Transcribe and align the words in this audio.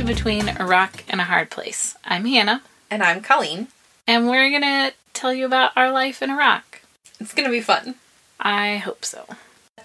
to 0.00 0.06
Between 0.06 0.48
Iraq 0.48 1.04
and 1.10 1.20
a 1.20 1.24
Hard 1.24 1.50
Place. 1.50 1.94
I'm 2.06 2.24
Hannah, 2.24 2.62
And 2.90 3.02
I'm 3.02 3.20
Colleen. 3.20 3.68
and 4.06 4.30
we're 4.30 4.48
going 4.48 4.62
to 4.62 4.94
tell 5.12 5.34
you 5.34 5.44
about 5.44 5.72
our 5.76 5.92
life 5.92 6.22
in 6.22 6.30
Iraq. 6.30 6.80
It's 7.20 7.34
gonna 7.34 7.50
be 7.50 7.60
fun. 7.60 7.96
I 8.40 8.78
hope 8.78 9.04
so. 9.04 9.26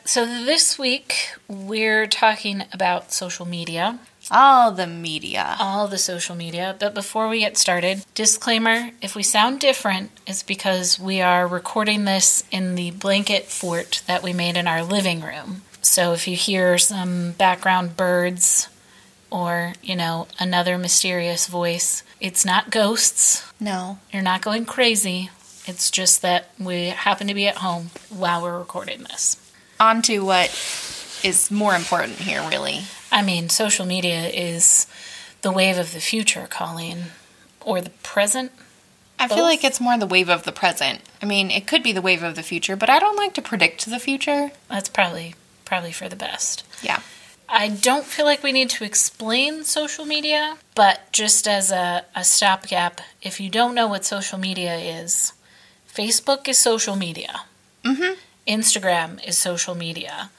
So, 0.05 0.25
this 0.25 0.79
week 0.79 1.33
we're 1.49 2.07
talking 2.07 2.63
about 2.71 3.11
social 3.11 3.45
media, 3.45 3.99
All 4.31 4.71
the 4.71 4.87
media. 4.87 5.57
all 5.59 5.89
the 5.89 5.97
social 5.97 6.33
media. 6.35 6.77
But 6.79 6.93
before 6.93 7.27
we 7.27 7.41
get 7.41 7.57
started, 7.57 8.05
disclaimer 8.13 8.91
if 9.01 9.15
we 9.17 9.23
sound 9.23 9.59
different, 9.59 10.11
it's 10.25 10.43
because 10.43 10.97
we 10.97 11.19
are 11.19 11.45
recording 11.45 12.05
this 12.05 12.45
in 12.51 12.75
the 12.75 12.91
blanket 12.91 13.47
fort 13.47 14.01
that 14.07 14.23
we 14.23 14.31
made 14.31 14.55
in 14.55 14.65
our 14.65 14.81
living 14.81 15.19
room. 15.19 15.63
So, 15.81 16.13
if 16.13 16.25
you 16.25 16.37
hear 16.37 16.77
some 16.77 17.31
background 17.33 17.97
birds 17.97 18.69
or, 19.29 19.73
you 19.81 19.95
know, 19.95 20.27
another 20.39 20.77
mysterious 20.77 21.47
voice, 21.47 22.03
it's 22.19 22.45
not 22.45 22.71
ghosts. 22.71 23.43
No. 23.59 23.99
You're 24.11 24.21
not 24.21 24.41
going 24.41 24.65
crazy. 24.65 25.29
It's 25.65 25.89
just 25.89 26.21
that 26.21 26.49
we 26.59 26.87
happen 26.87 27.27
to 27.27 27.33
be 27.33 27.47
at 27.47 27.57
home 27.57 27.89
while 28.09 28.41
we're 28.41 28.57
recording 28.59 29.03
this. 29.03 29.37
On 29.79 30.01
to 30.03 30.19
what 30.19 30.49
is 31.23 31.49
more 31.49 31.75
important 31.75 32.19
here, 32.19 32.47
really. 32.47 32.81
I 33.11 33.21
mean, 33.21 33.49
social 33.49 33.85
media 33.85 34.27
is 34.27 34.87
the 35.41 35.51
wave 35.51 35.77
of 35.77 35.93
the 35.93 35.99
future, 35.99 36.47
Colleen, 36.49 37.05
or 37.61 37.81
the 37.81 37.89
present. 38.03 38.51
I 39.19 39.27
Both? 39.27 39.37
feel 39.37 39.45
like 39.45 39.63
it's 39.63 39.81
more 39.81 39.97
the 39.97 40.05
wave 40.05 40.29
of 40.29 40.43
the 40.43 40.51
present. 40.51 41.01
I 41.21 41.25
mean, 41.25 41.49
it 41.49 41.67
could 41.67 41.81
be 41.81 41.91
the 41.91 42.01
wave 42.01 42.23
of 42.23 42.35
the 42.35 42.43
future, 42.43 42.75
but 42.75 42.89
I 42.89 42.99
don't 42.99 43.15
like 43.15 43.33
to 43.35 43.41
predict 43.41 43.85
the 43.85 43.99
future. 43.99 44.51
That's 44.69 44.89
probably 44.89 45.35
probably 45.63 45.91
for 45.91 46.07
the 46.07 46.15
best. 46.15 46.63
Yeah. 46.81 47.01
I 47.47 47.69
don't 47.69 48.05
feel 48.05 48.25
like 48.25 48.43
we 48.43 48.51
need 48.51 48.69
to 48.71 48.83
explain 48.83 49.63
social 49.63 50.05
media, 50.05 50.57
but 50.73 51.11
just 51.11 51.47
as 51.47 51.71
a, 51.71 52.05
a 52.15 52.23
stopgap, 52.23 53.01
if 53.21 53.39
you 53.39 53.49
don't 53.49 53.75
know 53.75 53.87
what 53.87 54.03
social 54.05 54.39
media 54.39 54.75
is, 54.75 55.33
Facebook 55.91 56.47
is 56.47 56.57
social 56.57 56.95
media. 56.95 57.41
Mm-hmm. 57.83 58.13
Instagram 58.47 59.25
is 59.27 59.37
social 59.37 59.75
media. 59.75 60.29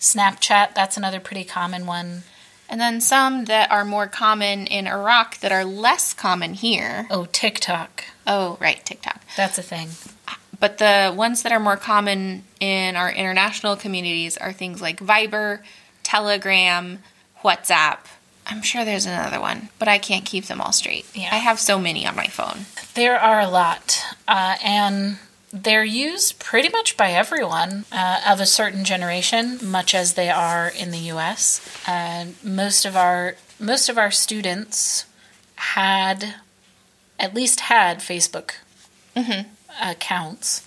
Snapchat, 0.00 0.74
that's 0.74 0.96
another 0.96 1.20
pretty 1.20 1.44
common 1.44 1.86
one. 1.86 2.22
And 2.68 2.80
then 2.80 3.00
some 3.00 3.44
that 3.44 3.70
are 3.70 3.84
more 3.84 4.08
common 4.08 4.66
in 4.66 4.86
Iraq 4.86 5.38
that 5.38 5.52
are 5.52 5.64
less 5.64 6.12
common 6.12 6.54
here. 6.54 7.06
Oh, 7.10 7.26
TikTok. 7.30 8.04
Oh, 8.26 8.56
right, 8.60 8.84
TikTok. 8.84 9.22
That's 9.36 9.58
a 9.58 9.62
thing. 9.62 9.90
But 10.58 10.78
the 10.78 11.12
ones 11.14 11.42
that 11.42 11.52
are 11.52 11.60
more 11.60 11.76
common 11.76 12.44
in 12.60 12.96
our 12.96 13.10
international 13.10 13.76
communities 13.76 14.36
are 14.36 14.52
things 14.52 14.80
like 14.80 14.98
Viber, 14.98 15.60
Telegram, 16.06 17.00
WhatsApp. 17.42 17.98
I'm 18.46 18.62
sure 18.62 18.84
there's 18.84 19.06
another 19.06 19.40
one, 19.40 19.70
but 19.80 19.88
I 19.88 19.98
can't 19.98 20.24
keep 20.24 20.44
them 20.44 20.60
all 20.60 20.70
straight. 20.70 21.04
Yeah. 21.16 21.30
I 21.32 21.38
have 21.38 21.58
so 21.58 21.80
many 21.80 22.06
on 22.06 22.14
my 22.14 22.28
phone. 22.28 22.66
There 22.94 23.18
are 23.18 23.40
a 23.40 23.48
lot, 23.48 23.98
uh, 24.28 24.54
and 24.62 25.18
they're 25.52 25.84
used 25.84 26.38
pretty 26.38 26.68
much 26.68 26.96
by 26.96 27.10
everyone 27.10 27.86
uh, 27.90 28.20
of 28.24 28.38
a 28.38 28.46
certain 28.46 28.84
generation, 28.84 29.58
much 29.60 29.96
as 29.96 30.14
they 30.14 30.30
are 30.30 30.68
in 30.68 30.92
the 30.92 30.98
U.S. 30.98 31.60
Uh, 31.88 32.26
most 32.44 32.84
of 32.84 32.94
our 32.96 33.34
most 33.58 33.88
of 33.88 33.98
our 33.98 34.12
students 34.12 35.06
had 35.56 36.36
at 37.18 37.34
least 37.34 37.60
had 37.60 37.98
Facebook 37.98 38.52
accounts, 39.82 40.64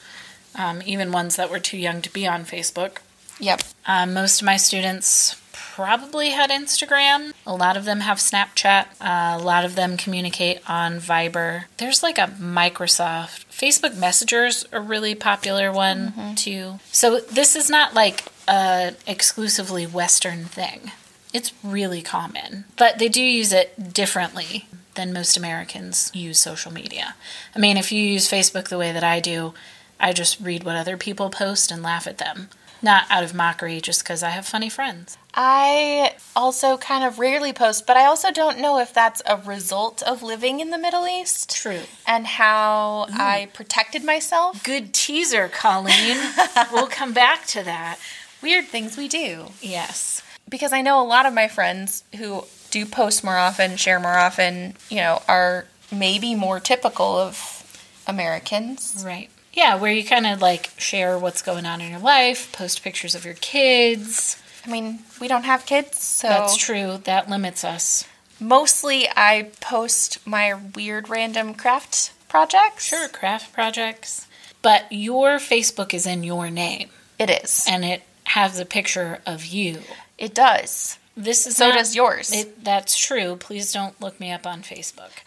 um, 0.56 0.81
even 0.86 1.14
ones 1.14 1.38
that 1.38 1.50
were 1.50 1.59
too 1.59 1.78
young 1.78 2.02
to 2.02 2.12
be 2.12 2.28
on 2.28 2.44
Facebook. 2.44 2.98
Yep. 3.40 3.62
Uh, 3.86 4.06
most 4.06 4.42
of 4.42 4.45
my 4.45 4.58
students 4.58 5.40
probably 5.80 6.32
had 6.32 6.50
Instagram. 6.50 7.34
A 7.48 7.56
lot 7.56 7.78
of 7.78 7.86
them 7.86 8.02
have 8.02 8.18
Snapchat. 8.18 8.88
Uh, 9.00 9.38
a 9.40 9.41
lot 9.41 9.63
of 9.63 9.75
them 9.75 9.96
communicate 9.96 10.59
on 10.69 11.00
Viber. 11.00 11.63
There's 11.78 12.03
like 12.03 12.18
a 12.18 12.28
Microsoft. 12.28 13.46
Facebook 13.50 13.96
Messenger's 13.96 14.66
a 14.74 14.81
really 14.81 15.16
popular 15.16 15.72
one 15.72 16.36
too. 16.36 16.80
So 16.91 17.22
this 17.22 17.56
is 17.56 17.69
not 17.69 17.94
like 17.94 18.25
a 18.47 18.94
exclusively 19.08 19.86
Western 19.86 20.46
thing. 20.46 20.92
It's 21.34 21.53
really 21.63 22.02
common, 22.02 22.66
but 22.75 23.00
they 23.00 23.08
do 23.08 23.24
use 23.24 23.53
it 23.53 23.94
differently 23.94 24.68
than 24.96 25.13
most 25.13 25.38
Americans 25.38 26.12
use 26.13 26.40
social 26.40 26.74
media. 26.74 27.16
I 27.56 27.59
mean, 27.59 27.78
if 27.78 27.92
you 27.92 28.02
use 28.02 28.30
Facebook 28.30 28.68
the 28.68 28.78
way 28.78 28.92
that 28.92 29.03
I 29.03 29.22
do, 29.22 29.53
I 30.00 30.12
just 30.12 30.42
read 30.42 30.63
what 30.63 30.75
other 30.75 30.97
people 30.97 31.30
post 31.30 31.72
and 31.72 31.81
laugh 31.81 32.06
at 32.08 32.18
them. 32.18 32.50
Not 32.81 33.06
out 33.09 33.23
of 33.23 33.34
mockery, 33.34 33.81
just 33.81 34.03
because 34.03 34.23
I 34.23 34.29
have 34.29 34.45
funny 34.45 34.69
friends. 34.69 35.17
I 35.34 36.16
also 36.35 36.78
kind 36.78 37.03
of 37.03 37.19
rarely 37.19 37.53
post, 37.53 37.85
but 37.85 37.97
I 37.97 38.06
also 38.06 38.31
don't 38.31 38.59
know 38.59 38.79
if 38.79 38.94
that's 38.94 39.22
a 39.25 39.38
result 39.38 40.01
of 40.03 40.23
living 40.23 40.59
in 40.59 40.69
the 40.69 40.78
Middle 40.78 41.06
East 41.07 41.56
True. 41.56 41.81
and 42.07 42.25
how 42.25 43.07
I 43.12 43.50
protected 43.53 44.03
myself. 44.03 44.63
Good 44.63 44.94
teaser, 44.94 45.50
Colleen. 45.50 46.18
we'll 46.72 46.88
come 46.88 47.13
back 47.13 47.45
to 47.47 47.63
that. 47.63 48.00
Weird 48.41 48.66
things 48.66 48.97
we 48.97 49.07
do. 49.07 49.47
Yes. 49.62 50.23
Because 50.50 50.73
I 50.73 50.81
know 50.81 51.01
a 51.01 51.06
lot 51.06 51.25
of 51.25 51.34
my 51.34 51.47
friends 51.47 52.03
who 52.18 52.45
do 52.72 52.85
post 52.85 53.23
more 53.23 53.38
often, 53.38 53.75
share 53.78 54.00
more 54.00 54.18
often, 54.18 54.75
you 54.89 54.97
know, 54.97 55.22
are 55.28 55.66
maybe 55.91 56.35
more 56.35 56.59
typical 56.59 57.18
of 57.18 58.03
Americans. 58.07 59.03
Right. 59.06 59.29
Yeah, 59.54 59.76
where 59.76 59.92
you 59.92 60.04
kind 60.06 60.26
of 60.28 60.42
like 60.42 60.70
share 60.78 61.18
what's 61.18 61.42
going 61.42 61.66
on 61.66 61.82
in 61.82 61.90
your 61.92 62.00
life, 62.00 62.52
post 62.52 62.84
pictures 62.84 63.16
of 63.16 63.26
your 63.26 63.34
kids. 63.36 64.42
I 64.66 64.70
mean, 64.70 65.00
we 65.20 65.28
don't 65.28 65.44
have 65.46 65.66
kids, 65.66 66.00
so 66.02 66.28
That's 66.28 66.56
true. 66.58 67.00
That 67.06 67.30
limits 67.30 67.64
us. 67.64 68.06
mostly 68.40 69.08
I 69.16 69.50
post 69.62 70.26
my 70.28 70.54
weird 70.76 71.10
random 71.10 71.54
craft 71.56 72.12
projects. 72.28 72.86
Sure, 72.86 73.08
craft 73.08 73.52
projects. 73.54 74.28
But 74.62 74.86
your 74.92 75.38
Facebook 75.38 75.94
is 75.94 76.06
in 76.06 76.24
your 76.24 76.50
name 76.50 76.90
It 77.18 77.30
is. 77.30 77.66
and 77.70 77.84
it 77.86 78.04
has 78.26 78.60
a 78.60 78.66
picture 78.66 79.20
of 79.26 79.46
you. 79.46 79.80
It 80.18 80.36
does. 80.36 81.00
This 81.18 81.48
is 81.48 81.56
So 81.58 81.70
not- 81.70 81.78
does 81.80 81.96
yours. 81.96 82.31
It, 82.31 82.64
that's 82.64 82.98
true. 82.98 83.36
Please 83.38 83.72
don't 83.74 84.00
look 84.02 84.20
me 84.20 84.31
up 84.31 84.46
on 84.46 84.62
Facebook. 84.62 85.12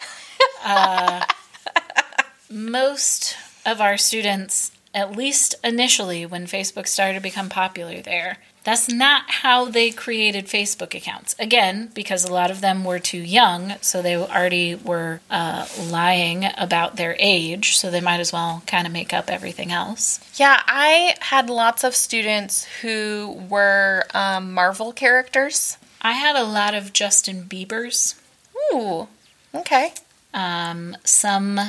Uh, 0.65 1.25
most 2.49 3.35
of 3.65 3.81
our 3.81 3.97
students, 3.97 4.71
at 4.93 5.15
least 5.15 5.55
initially 5.63 6.25
when 6.25 6.45
Facebook 6.45 6.87
started 6.87 7.15
to 7.15 7.21
become 7.21 7.49
popular 7.49 8.01
there, 8.01 8.37
that's 8.63 8.87
not 8.87 9.23
how 9.27 9.65
they 9.65 9.91
created 9.91 10.45
Facebook 10.47 10.95
accounts. 10.95 11.35
Again, 11.37 11.89
because 11.93 12.23
a 12.23 12.31
lot 12.31 12.49
of 12.49 12.61
them 12.61 12.85
were 12.85 12.99
too 12.99 13.17
young, 13.17 13.73
so 13.81 14.01
they 14.01 14.15
already 14.15 14.73
were 14.73 15.19
uh, 15.29 15.67
lying 15.89 16.45
about 16.57 16.95
their 16.95 17.15
age, 17.19 17.75
so 17.77 17.91
they 17.91 17.99
might 17.99 18.21
as 18.21 18.31
well 18.31 18.63
kind 18.65 18.87
of 18.87 18.93
make 18.93 19.13
up 19.13 19.29
everything 19.29 19.71
else. 19.73 20.19
Yeah, 20.39 20.61
I 20.65 21.15
had 21.19 21.49
lots 21.49 21.83
of 21.83 21.93
students 21.93 22.63
who 22.81 23.43
were 23.49 24.05
um, 24.13 24.53
Marvel 24.53 24.93
characters. 24.93 25.77
I 26.01 26.13
had 26.13 26.37
a 26.37 26.43
lot 26.45 26.73
of 26.73 26.93
Justin 26.93 27.43
Biebers, 27.43 28.15
Ooh, 28.73 29.07
okay. 29.53 29.91
um, 30.33 30.95
some 31.03 31.59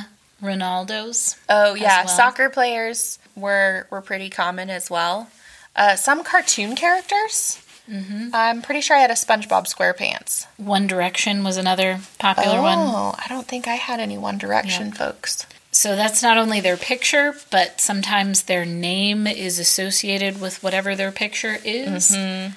Ronaldos. 0.41 1.37
Oh 1.49 1.75
yeah, 1.75 2.05
well. 2.05 2.07
soccer 2.07 2.49
players 2.49 3.19
were 3.35 3.87
were 3.89 4.01
pretty 4.01 4.29
common 4.29 4.69
as 4.69 4.89
well. 4.89 5.29
Uh, 5.75 5.95
some 5.95 6.23
cartoon 6.23 6.75
characters. 6.75 7.61
Mm-hmm. 7.89 8.29
I'm 8.33 8.61
pretty 8.61 8.81
sure 8.81 8.97
I 8.97 9.01
had 9.01 9.11
a 9.11 9.15
SpongeBob 9.15 9.71
SquarePants. 9.71 10.47
One 10.57 10.87
Direction 10.87 11.43
was 11.43 11.57
another 11.57 11.99
popular 12.17 12.61
one. 12.61 12.79
Oh, 12.79 13.13
I 13.17 13.27
don't 13.27 13.47
think 13.47 13.67
I 13.67 13.75
had 13.75 13.99
any 13.99 14.17
One 14.17 14.37
Direction 14.37 14.91
folks. 14.91 15.45
So 15.71 15.95
that's 15.95 16.23
not 16.23 16.37
only 16.37 16.61
their 16.61 16.77
picture, 16.77 17.35
but 17.51 17.81
sometimes 17.81 18.43
their 18.43 18.65
name 18.65 19.27
is 19.27 19.59
associated 19.59 20.39
with 20.41 20.63
whatever 20.63 20.95
their 20.95 21.11
picture 21.11 21.57
is. 21.63 22.11
Mm-hmm. 22.11 22.53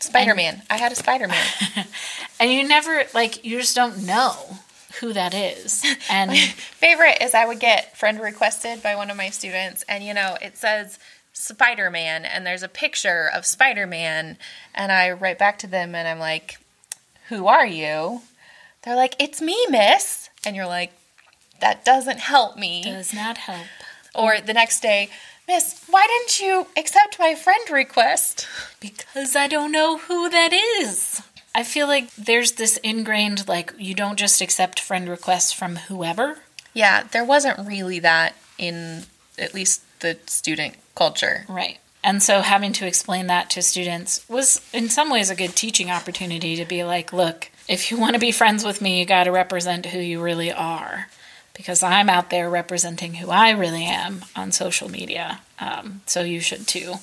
Spider 0.00 0.34
Man. 0.34 0.62
I 0.70 0.78
had 0.78 0.90
a 0.92 0.96
Spider 0.96 1.28
Man. 1.28 1.46
And 2.40 2.50
you 2.50 2.66
never, 2.66 3.02
like, 3.12 3.44
you 3.44 3.60
just 3.60 3.76
don't 3.76 4.06
know 4.06 4.32
who 4.98 5.12
that 5.12 5.34
is. 5.34 5.84
And 6.10 6.36
Favorite 6.36 7.18
is 7.20 7.34
I 7.34 7.46
would 7.46 7.60
get 7.60 7.96
friend 7.96 8.20
requested 8.20 8.82
by 8.82 8.96
one 8.96 9.10
of 9.10 9.16
my 9.16 9.30
students, 9.30 9.84
and 9.88 10.02
you 10.04 10.12
know, 10.14 10.36
it 10.42 10.56
says 10.56 10.98
Spider 11.32 11.90
Man, 11.90 12.24
and 12.24 12.44
there's 12.46 12.62
a 12.64 12.68
picture 12.68 13.30
of 13.32 13.46
Spider 13.46 13.86
Man, 13.86 14.36
and 14.74 14.90
I 14.90 15.12
write 15.12 15.38
back 15.38 15.58
to 15.60 15.66
them, 15.66 15.94
and 15.94 16.08
I'm 16.08 16.18
like, 16.18 16.58
Who 17.28 17.46
are 17.46 17.66
you? 17.66 18.22
They're 18.82 18.96
like, 18.96 19.14
It's 19.18 19.40
me, 19.40 19.56
miss. 19.70 20.28
And 20.44 20.56
you're 20.56 20.66
like, 20.66 20.92
That 21.60 21.84
doesn't 21.84 22.18
help 22.18 22.56
me. 22.56 22.82
does 22.82 23.14
not 23.14 23.38
help. 23.38 23.66
Or 24.14 24.40
the 24.40 24.54
next 24.54 24.80
day, 24.80 25.10
Miss, 25.46 25.84
why 25.88 26.06
didn't 26.06 26.40
you 26.40 26.66
accept 26.76 27.18
my 27.18 27.34
friend 27.34 27.68
request? 27.70 28.46
Because 28.78 29.34
I 29.34 29.48
don't 29.48 29.72
know 29.72 29.98
who 29.98 30.28
that 30.30 30.52
is. 30.52 31.22
I 31.54 31.64
feel 31.64 31.86
like 31.86 32.14
there's 32.14 32.52
this 32.52 32.76
ingrained, 32.78 33.48
like, 33.48 33.72
you 33.78 33.94
don't 33.94 34.18
just 34.18 34.40
accept 34.40 34.78
friend 34.78 35.08
requests 35.08 35.52
from 35.52 35.76
whoever. 35.76 36.38
Yeah, 36.74 37.04
there 37.10 37.24
wasn't 37.24 37.66
really 37.66 37.98
that 37.98 38.34
in 38.56 39.04
at 39.38 39.54
least 39.54 39.82
the 40.00 40.18
student 40.26 40.74
culture. 40.94 41.44
Right. 41.48 41.78
And 42.02 42.22
so 42.22 42.40
having 42.40 42.72
to 42.74 42.86
explain 42.86 43.26
that 43.26 43.50
to 43.50 43.62
students 43.62 44.26
was 44.28 44.60
in 44.72 44.88
some 44.88 45.10
ways 45.10 45.28
a 45.28 45.34
good 45.34 45.54
teaching 45.56 45.90
opportunity 45.90 46.56
to 46.56 46.64
be 46.64 46.84
like, 46.84 47.12
look, 47.12 47.50
if 47.68 47.90
you 47.90 47.98
want 47.98 48.14
to 48.14 48.20
be 48.20 48.32
friends 48.32 48.64
with 48.64 48.80
me, 48.80 48.98
you 48.98 49.04
got 49.04 49.24
to 49.24 49.32
represent 49.32 49.86
who 49.86 49.98
you 49.98 50.22
really 50.22 50.52
are. 50.52 51.08
Because 51.52 51.82
I'm 51.82 52.08
out 52.08 52.30
there 52.30 52.48
representing 52.48 53.14
who 53.14 53.28
I 53.28 53.50
really 53.50 53.84
am 53.84 54.24
on 54.34 54.50
social 54.50 54.88
media. 54.88 55.40
Um, 55.58 56.00
so 56.06 56.22
you 56.22 56.40
should 56.40 56.66
too. 56.66 56.94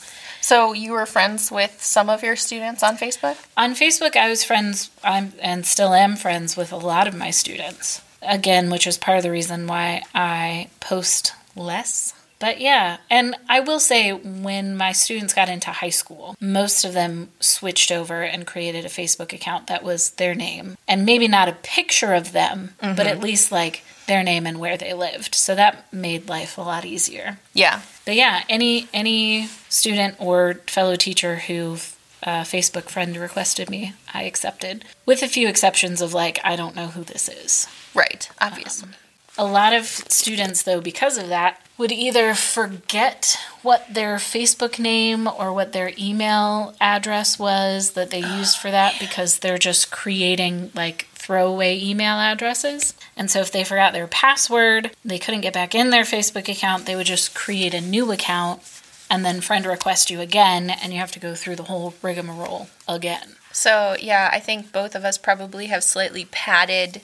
So 0.48 0.72
you 0.72 0.94
were 0.94 1.06
friends 1.06 1.52
with 1.52 1.84
some 1.84 2.10
of 2.10 2.24
your 2.24 2.38
students 2.38 2.82
on 2.82 2.96
Facebook? 2.96 3.36
On 3.58 3.76
Facebook, 3.76 4.16
I 4.16 4.30
was 4.30 4.46
friends, 4.46 4.90
I'm, 5.04 5.34
and 5.42 5.66
still 5.66 5.94
am 5.94 6.16
friends 6.16 6.56
with 6.56 6.72
a 6.72 6.78
lot 6.78 7.06
of 7.06 7.14
my 7.14 7.32
students. 7.32 8.02
Again, 8.22 8.70
which 8.70 8.88
is 8.88 8.98
part 8.98 9.18
of 9.18 9.24
the 9.24 9.30
reason 9.32 9.68
why 9.68 10.04
I 10.16 10.70
post 10.80 11.34
less. 11.54 12.14
But 12.40 12.62
yeah, 12.62 13.00
and 13.10 13.36
I 13.50 13.60
will 13.60 13.82
say 13.82 14.14
when 14.14 14.78
my 14.78 14.94
students 14.94 15.34
got 15.34 15.50
into 15.50 15.70
high 15.70 15.90
school, 15.90 16.38
most 16.40 16.86
of 16.86 16.94
them 16.94 17.28
switched 17.42 17.92
over 17.92 18.24
and 18.24 18.48
created 18.48 18.86
a 18.86 18.90
Facebook 18.90 19.34
account 19.34 19.68
that 19.68 19.84
was 19.84 20.12
their 20.12 20.34
name. 20.34 20.78
And 20.88 21.06
maybe 21.06 21.28
not 21.28 21.50
a 21.50 21.58
picture 21.62 22.14
of 22.14 22.32
them, 22.32 22.74
mm-hmm. 22.82 22.96
but 22.96 23.06
at 23.06 23.20
least 23.20 23.52
like 23.52 23.84
their 24.07 24.24
name 24.24 24.45
and 24.48 24.59
where 24.59 24.77
they 24.77 24.94
lived. 24.94 25.36
So 25.36 25.56
that 25.56 25.92
made 25.94 26.30
life 26.30 26.57
a 26.57 26.62
lot 26.62 26.86
easier. 26.86 27.39
Yeah. 27.54 27.81
But 28.06 28.15
yeah, 28.15 28.44
any 28.50 28.88
any 28.94 29.48
student 29.69 30.15
or 30.19 30.56
fellow 30.68 30.95
teacher 30.95 31.36
who 31.36 31.77
uh, 32.24 32.42
Facebook 32.44 32.89
friend 32.89 33.15
requested 33.15 33.69
me, 33.69 33.94
I 34.13 34.24
accepted, 34.24 34.86
with 35.06 35.21
a 35.21 35.27
few 35.27 35.48
exceptions 35.48 36.01
of 36.01 36.13
like 36.13 36.39
I 36.44 36.56
don't 36.56 36.75
know 36.75 36.88
who 36.88 37.04
this 37.04 37.30
is. 37.30 37.68
Right, 37.94 38.30
obviously. 38.39 38.89
Um, 38.89 38.95
a 39.39 39.45
lot 39.45 39.71
of 39.74 39.86
students, 39.86 40.63
though, 40.63 40.81
because 40.81 41.18
of 41.18 41.30
that, 41.30 41.62
would 41.77 41.92
either 41.92 42.33
forget 42.33 43.38
what 43.62 43.86
their 43.94 44.15
Facebook 44.15 44.80
name 44.80 45.27
or 45.27 45.53
what 45.53 45.74
their 45.74 45.92
email 45.98 46.75
address 46.81 47.38
was 47.38 47.92
that 47.92 48.10
they 48.10 48.19
used 48.19 48.57
for 48.57 48.71
that 48.71 48.95
because 49.00 49.39
they're 49.39 49.60
just 49.60 49.92
creating 49.92 50.71
like 50.74 51.07
throwaway 51.27 51.77
email 51.77 52.15
addresses. 52.15 52.94
And 53.18 53.29
so 53.29 53.41
if 53.41 53.51
they 53.51 53.65
forgot 53.65 53.91
their 53.91 54.07
password, 54.07 54.91
they 55.03 55.19
couldn't 55.19 55.41
get 55.41 55.53
back 55.53 55.75
in 55.75 55.89
their 55.89 56.03
Facebook 56.03 56.47
account, 56.47 56.85
they 56.85 56.95
would 56.95 57.06
just 57.06 57.35
create 57.35 57.74
a 57.74 57.81
new 57.81 58.13
account 58.13 58.62
and 59.09 59.25
then 59.25 59.41
friend 59.41 59.65
request 59.65 60.09
you 60.09 60.21
again, 60.21 60.69
and 60.69 60.94
you 60.94 61.00
have 61.00 61.12
to 61.13 61.19
go 61.19 61.35
through 61.35 61.56
the 61.56 61.63
whole 61.63 61.94
rigmarole 62.01 62.68
again. 62.88 63.35
So, 63.51 63.95
yeah, 64.00 64.29
I 64.31 64.39
think 64.39 64.71
both 64.71 64.95
of 64.95 65.06
us 65.06 65.18
probably 65.18 65.68
have 65.68 65.83
slightly 65.83 66.25
padded 66.25 67.01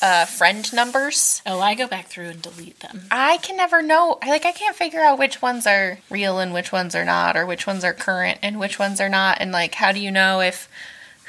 uh, 0.00 0.24
friend 0.24 0.70
numbers. 0.72 1.42
Oh, 1.46 1.60
I 1.60 1.74
go 1.74 1.86
back 1.86 2.06
through 2.08 2.28
and 2.28 2.42
delete 2.42 2.80
them. 2.80 3.02
I 3.10 3.36
can 3.38 3.56
never 3.56 3.82
know. 3.82 4.18
I 4.22 4.30
like 4.30 4.44
I 4.44 4.52
can't 4.52 4.76
figure 4.76 5.00
out 5.00 5.18
which 5.18 5.40
ones 5.40 5.66
are 5.66 5.98
real 6.10 6.38
and 6.38 6.52
which 6.52 6.72
ones 6.72 6.94
are 6.94 7.04
not, 7.04 7.36
or 7.36 7.46
which 7.46 7.66
ones 7.66 7.84
are 7.84 7.92
current 7.94 8.38
and 8.42 8.58
which 8.58 8.78
ones 8.78 9.00
are 9.00 9.10
not. 9.10 9.38
And 9.40 9.52
like, 9.52 9.74
how 9.74 9.92
do 9.92 10.00
you 10.00 10.10
know 10.10 10.40
if 10.40 10.68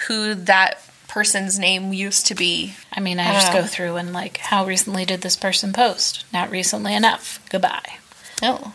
who 0.08 0.34
that 0.36 0.82
person's 1.14 1.60
name 1.60 1.94
used 1.94 2.26
to 2.28 2.36
be? 2.36 2.74
I 2.92 3.00
mean, 3.00 3.20
I, 3.20 3.34
just 3.34 3.54
go 3.54 3.64
through 3.64 3.98
and 3.98 4.14
like, 4.14 4.38
how 4.38 4.66
recently 4.66 5.06
did 5.06 5.22
this 5.22 5.36
person 5.36 5.72
post? 5.72 6.26
Not 6.34 6.50
recently 6.50 6.96
enough. 6.96 7.40
Goodbye. 7.50 7.98
Oh, 8.42 8.74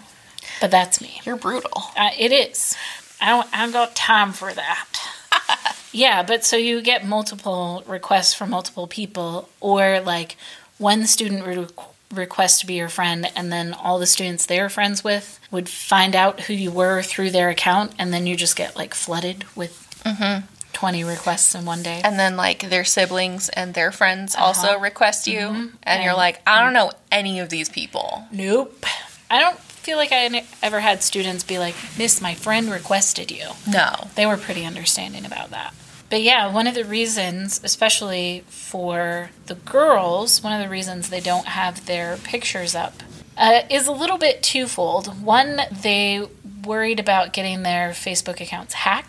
but 0.61 0.71
that's 0.71 1.01
me. 1.01 1.21
You're 1.25 1.37
brutal. 1.37 1.83
Uh, 1.97 2.11
it 2.19 2.33
is. 2.33 2.77
I 3.21 3.31
don't. 3.31 3.53
I 3.53 3.57
have 3.59 3.73
got 3.73 3.97
time 3.97 4.33
for 4.33 4.53
that. 4.53 4.89
Yeah, 5.93 6.23
but 6.23 6.45
so 6.45 6.57
you 6.57 6.83
get 6.83 7.07
multiple 7.07 7.83
requests 7.87 8.35
from 8.35 8.51
multiple 8.51 8.87
people, 8.87 9.49
or 9.61 10.01
like 10.01 10.37
one 10.77 11.07
student 11.07 11.47
re- 11.47 11.67
request 12.15 12.61
to 12.61 12.67
be 12.67 12.75
your 12.75 12.89
friend, 12.89 13.31
and 13.35 13.51
then 13.51 13.73
all 13.73 13.99
the 13.99 14.07
students 14.07 14.47
they're 14.47 14.69
friends 14.69 15.03
with 15.03 15.41
would 15.51 15.69
find 15.69 16.15
out 16.15 16.41
who 16.41 16.55
you 16.55 16.71
were 16.71 17.03
through 17.03 17.31
their 17.31 17.49
account, 17.49 17.93
and 17.99 18.13
then 18.13 18.27
you 18.27 18.37
just 18.37 18.57
get 18.57 18.77
like 18.77 18.95
flooded 18.95 19.45
with 19.57 19.89
mm-hmm. 20.05 20.47
20 20.79 21.03
requests 21.03 21.57
in 21.57 21.65
one 21.65 21.83
day. 21.83 22.01
And 22.05 22.21
then 22.21 22.37
like 22.37 22.71
their 22.71 22.85
siblings 22.85 23.49
and 23.49 23.75
their 23.75 23.91
friends 23.91 24.37
uh-huh. 24.37 24.45
also 24.45 24.79
request 24.79 25.27
you, 25.27 25.41
mm-hmm. 25.41 25.61
and, 25.61 25.77
and 25.83 26.05
you're 26.05 26.15
like, 26.15 26.41
I 26.47 26.63
don't 26.63 26.73
know 26.73 26.93
any 27.11 27.41
of 27.41 27.49
these 27.49 27.69
people. 27.69 28.23
Nope. 28.31 28.87
I 29.29 29.41
don't 29.41 29.59
feel 29.59 29.97
like 29.97 30.13
I 30.13 30.45
ever 30.63 30.79
had 30.79 31.03
students 31.03 31.43
be 31.43 31.59
like, 31.59 31.75
Miss, 31.99 32.21
my 32.21 32.35
friend 32.35 32.71
requested 32.71 33.33
you. 33.33 33.47
No. 33.67 34.07
They 34.15 34.25
were 34.25 34.37
pretty 34.37 34.65
understanding 34.65 35.27
about 35.27 35.51
that. 35.51 35.75
But 36.11 36.23
yeah, 36.23 36.53
one 36.53 36.69
of 36.69 36.77
the 36.77 36.85
reasons, 36.85 37.61
especially 37.65 38.45
for 38.47 39.31
the 39.47 39.57
girls, 39.57 40.45
one 40.45 40.53
of 40.53 40.63
the 40.63 40.71
reasons 40.71 41.11
they 41.11 41.19
don't 41.19 41.47
have 41.47 41.87
their 41.87 42.19
pictures 42.19 42.77
up 42.77 43.03
uh, 43.37 43.63
is 43.69 43.89
a 43.89 43.93
little 43.93 44.17
bit 44.17 44.45
twofold. 44.45 45.23
One, 45.25 45.61
they 45.73 46.29
worried 46.65 47.01
about 47.01 47.33
getting 47.33 47.63
their 47.63 47.91
Facebook 47.91 48.41
accounts 48.41 48.75
hacked. 48.75 49.08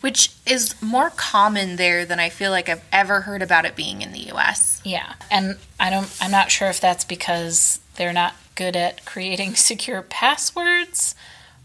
Which 0.00 0.30
is 0.46 0.80
more 0.80 1.10
common 1.10 1.76
there 1.76 2.04
than 2.04 2.20
I 2.20 2.28
feel 2.28 2.50
like 2.50 2.68
I've 2.68 2.84
ever 2.92 3.22
heard 3.22 3.42
about 3.42 3.64
it 3.64 3.74
being 3.74 4.02
in 4.02 4.12
the 4.12 4.30
US. 4.32 4.80
Yeah. 4.84 5.14
And 5.30 5.56
I 5.80 5.90
don't 5.90 6.14
I'm 6.20 6.30
not 6.30 6.50
sure 6.50 6.68
if 6.68 6.80
that's 6.80 7.04
because 7.04 7.80
they're 7.96 8.12
not 8.12 8.34
good 8.54 8.76
at 8.76 9.04
creating 9.04 9.54
secure 9.54 10.02
passwords 10.02 11.14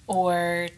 or 0.08 0.70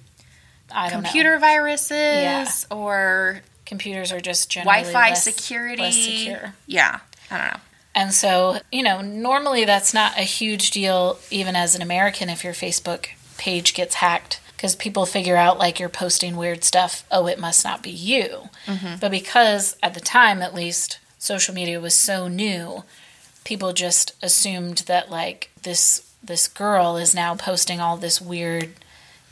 I 0.71 0.89
don't 0.89 1.03
know. 1.03 1.07
computer 1.07 1.35
know. 1.35 1.39
viruses 1.39 1.91
yeah. 1.91 2.51
or 2.69 3.41
computers 3.65 4.11
are 4.11 4.19
just 4.19 4.49
generally 4.49 4.83
Wi-Fi 4.83 5.09
less, 5.09 5.23
security. 5.23 5.81
Less 5.81 5.95
secure. 5.95 6.53
Yeah, 6.67 6.99
I 7.31 7.37
don't 7.37 7.47
know. 7.47 7.59
And 7.95 8.13
so, 8.13 8.59
you 8.73 8.83
know, 8.83 9.01
normally 9.01 9.63
that's 9.63 9.93
not 9.93 10.17
a 10.17 10.23
huge 10.23 10.71
deal, 10.71 11.17
even 11.31 11.55
as 11.55 11.75
an 11.75 11.81
American, 11.81 12.29
if 12.29 12.43
your 12.43 12.53
Facebook 12.53 13.07
page 13.37 13.73
gets 13.73 13.95
hacked, 13.95 14.41
because 14.65 14.75
people 14.75 15.05
figure 15.05 15.35
out 15.35 15.59
like 15.59 15.79
you're 15.79 15.89
posting 15.89 16.35
weird 16.35 16.63
stuff. 16.63 17.05
Oh, 17.11 17.27
it 17.27 17.37
must 17.37 17.63
not 17.63 17.83
be 17.83 17.91
you. 17.91 18.49
Mm-hmm. 18.65 18.95
But 18.99 19.11
because 19.11 19.77
at 19.83 19.93
the 19.93 19.99
time, 19.99 20.41
at 20.41 20.55
least, 20.55 20.97
social 21.19 21.53
media 21.53 21.79
was 21.79 21.93
so 21.93 22.27
new, 22.27 22.83
people 23.43 23.73
just 23.73 24.13
assumed 24.23 24.79
that 24.87 25.11
like 25.11 25.51
this 25.61 26.11
this 26.23 26.47
girl 26.47 26.97
is 26.97 27.13
now 27.13 27.35
posting 27.35 27.79
all 27.79 27.95
this 27.95 28.19
weird, 28.19 28.71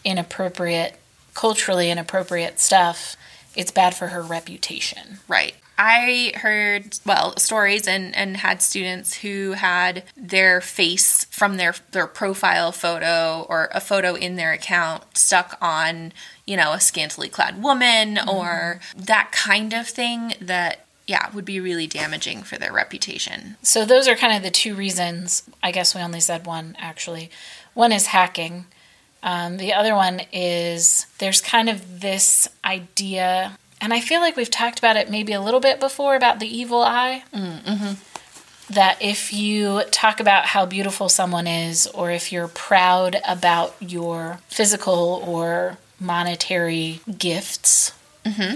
inappropriate, 0.05 0.99
culturally 1.33 1.89
inappropriate 1.89 2.59
stuff. 2.59 3.17
It's 3.55 3.71
bad 3.71 3.95
for 3.95 4.09
her 4.09 4.21
reputation. 4.21 5.17
Right. 5.27 5.55
I 5.77 6.33
heard 6.35 6.99
well 7.05 7.35
stories 7.37 7.87
and 7.87 8.15
and 8.15 8.37
had 8.37 8.61
students 8.61 9.15
who 9.15 9.53
had 9.53 10.03
their 10.15 10.61
face 10.61 11.25
from 11.25 11.57
their 11.57 11.73
their 11.91 12.07
profile 12.07 12.71
photo 12.71 13.45
or 13.49 13.69
a 13.71 13.81
photo 13.81 14.15
in 14.15 14.35
their 14.35 14.53
account 14.53 15.17
stuck 15.17 15.57
on 15.61 16.13
you 16.45 16.55
know 16.55 16.73
a 16.73 16.79
scantily 16.79 17.29
clad 17.29 17.63
woman 17.63 18.15
mm-hmm. 18.15 18.29
or 18.29 18.79
that 18.95 19.31
kind 19.31 19.73
of 19.73 19.87
thing 19.87 20.33
that 20.39 20.85
yeah, 21.05 21.29
would 21.33 21.45
be 21.45 21.59
really 21.59 21.85
damaging 21.87 22.43
for 22.43 22.57
their 22.57 22.71
reputation. 22.71 23.57
So 23.61 23.83
those 23.85 24.07
are 24.07 24.15
kind 24.15 24.35
of 24.37 24.43
the 24.43 24.49
two 24.49 24.73
reasons. 24.73 25.43
I 25.61 25.71
guess 25.71 25.93
we 25.93 26.01
only 26.01 26.21
said 26.21 26.45
one 26.45 26.75
actually. 26.79 27.29
One 27.73 27.91
is 27.91 28.07
hacking. 28.07 28.65
Um, 29.21 29.57
the 29.57 29.73
other 29.73 29.95
one 29.95 30.21
is 30.31 31.05
there's 31.17 31.41
kind 31.41 31.69
of 31.69 32.01
this 32.01 32.47
idea, 32.63 33.57
and 33.83 33.93
I 33.93 33.99
feel 33.99 34.19
like 34.21 34.35
we've 34.35 34.49
talked 34.49 34.79
about 34.79 34.95
it 34.95 35.11
maybe 35.11 35.33
a 35.33 35.41
little 35.41 35.59
bit 35.59 35.79
before 35.79 36.15
about 36.15 36.39
the 36.39 36.47
evil 36.47 36.81
eye. 36.81 37.23
Mm-hmm. 37.33 37.93
That 38.73 38.97
if 39.01 39.31
you 39.31 39.83
talk 39.91 40.19
about 40.19 40.45
how 40.45 40.65
beautiful 40.65 41.09
someone 41.09 41.45
is, 41.45 41.85
or 41.87 42.09
if 42.09 42.31
you're 42.31 42.47
proud 42.47 43.21
about 43.27 43.75
your 43.79 44.39
physical 44.47 45.21
or 45.27 45.77
monetary 45.99 47.01
gifts, 47.17 47.93
mm-hmm 48.25 48.55